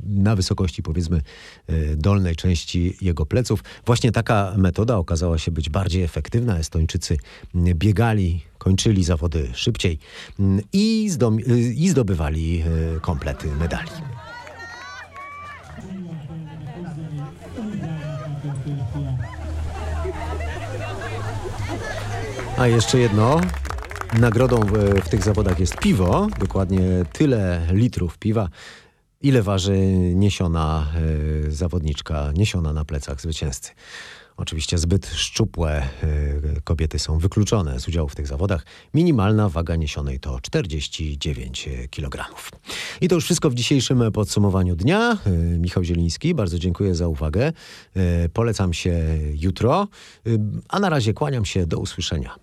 na 0.06 0.36
wysokości 0.36 0.84
powiedzmy 0.84 1.22
y, 1.70 1.96
dolnej 1.96 2.36
części 2.36 2.98
jego 3.02 3.26
pleców. 3.26 3.64
Właśnie 3.86 4.12
taka 4.12 4.54
metoda 4.58 4.98
okazała 4.98 5.38
się 5.38 5.52
być 5.52 5.70
bardziej 5.70 6.04
efektywna. 6.04 6.58
Estończycy 6.58 7.18
biegali 7.56 8.42
kończyli 8.58 9.04
zawody 9.04 9.50
szybciej 9.54 10.00
i, 10.74 11.10
i 11.78 11.90
zdobywali 11.90 12.64
komplety 13.02 13.48
medali. 13.48 13.90
A 22.58 22.68
jeszcze 22.68 23.00
jedno. 23.00 23.42
Nagrodą 24.20 24.60
w, 24.60 24.72
w, 25.06 25.10
tych 25.10 25.24
zawodach 25.24 25.60
jest 25.60 25.76
piwo. 25.78 26.28
Dokładnie 26.40 26.82
tyle 27.14 27.68
litrów 27.72 28.18
piwa, 28.18 28.50
ile 29.22 29.42
waży 29.42 29.78
niesiona 30.16 30.88
y, 31.48 31.52
zawodniczka, 31.52 32.32
niesiona 32.34 32.74
na 32.74 32.86
plecach 32.86 33.22
zwycięzcy. 33.22 33.72
Oczywiście 34.38 34.78
zbyt 34.78 35.08
szczupłe 35.08 35.88
y, 36.04 36.62
kobiety 36.64 37.00
są 37.00 37.18
wykluczone 37.18 37.80
z 37.80 37.88
udziału 37.88 38.10
w 38.10 38.16
tych 38.16 38.28
zawodach. 38.28 38.66
Minimalna 38.94 39.50
waga 39.50 39.76
niesionej 39.76 40.20
to 40.20 40.40
49 40.42 41.70
kg. 41.92 42.26
I 43.02 43.08
to 43.08 43.16
już 43.16 43.24
wszystko 43.24 43.50
w 43.50 43.54
dzisiejszym 43.54 44.12
podsumowaniu 44.12 44.76
dnia. 44.76 45.18
Y, 45.28 45.58
Michał 45.60 45.84
Zieliński, 45.84 46.36
bardzo 46.36 46.60
dziękuję 46.60 46.96
za 46.96 47.08
uwagę. 47.08 47.54
Y, 47.98 48.30
polecam 48.34 48.74
się 48.74 49.20
jutro, 49.34 49.88
a 50.70 50.80
na 50.80 50.90
razie 50.90 51.14
kłaniam 51.14 51.46
się 51.46 51.68
do 51.68 51.78
usłyszenia. 51.78 52.36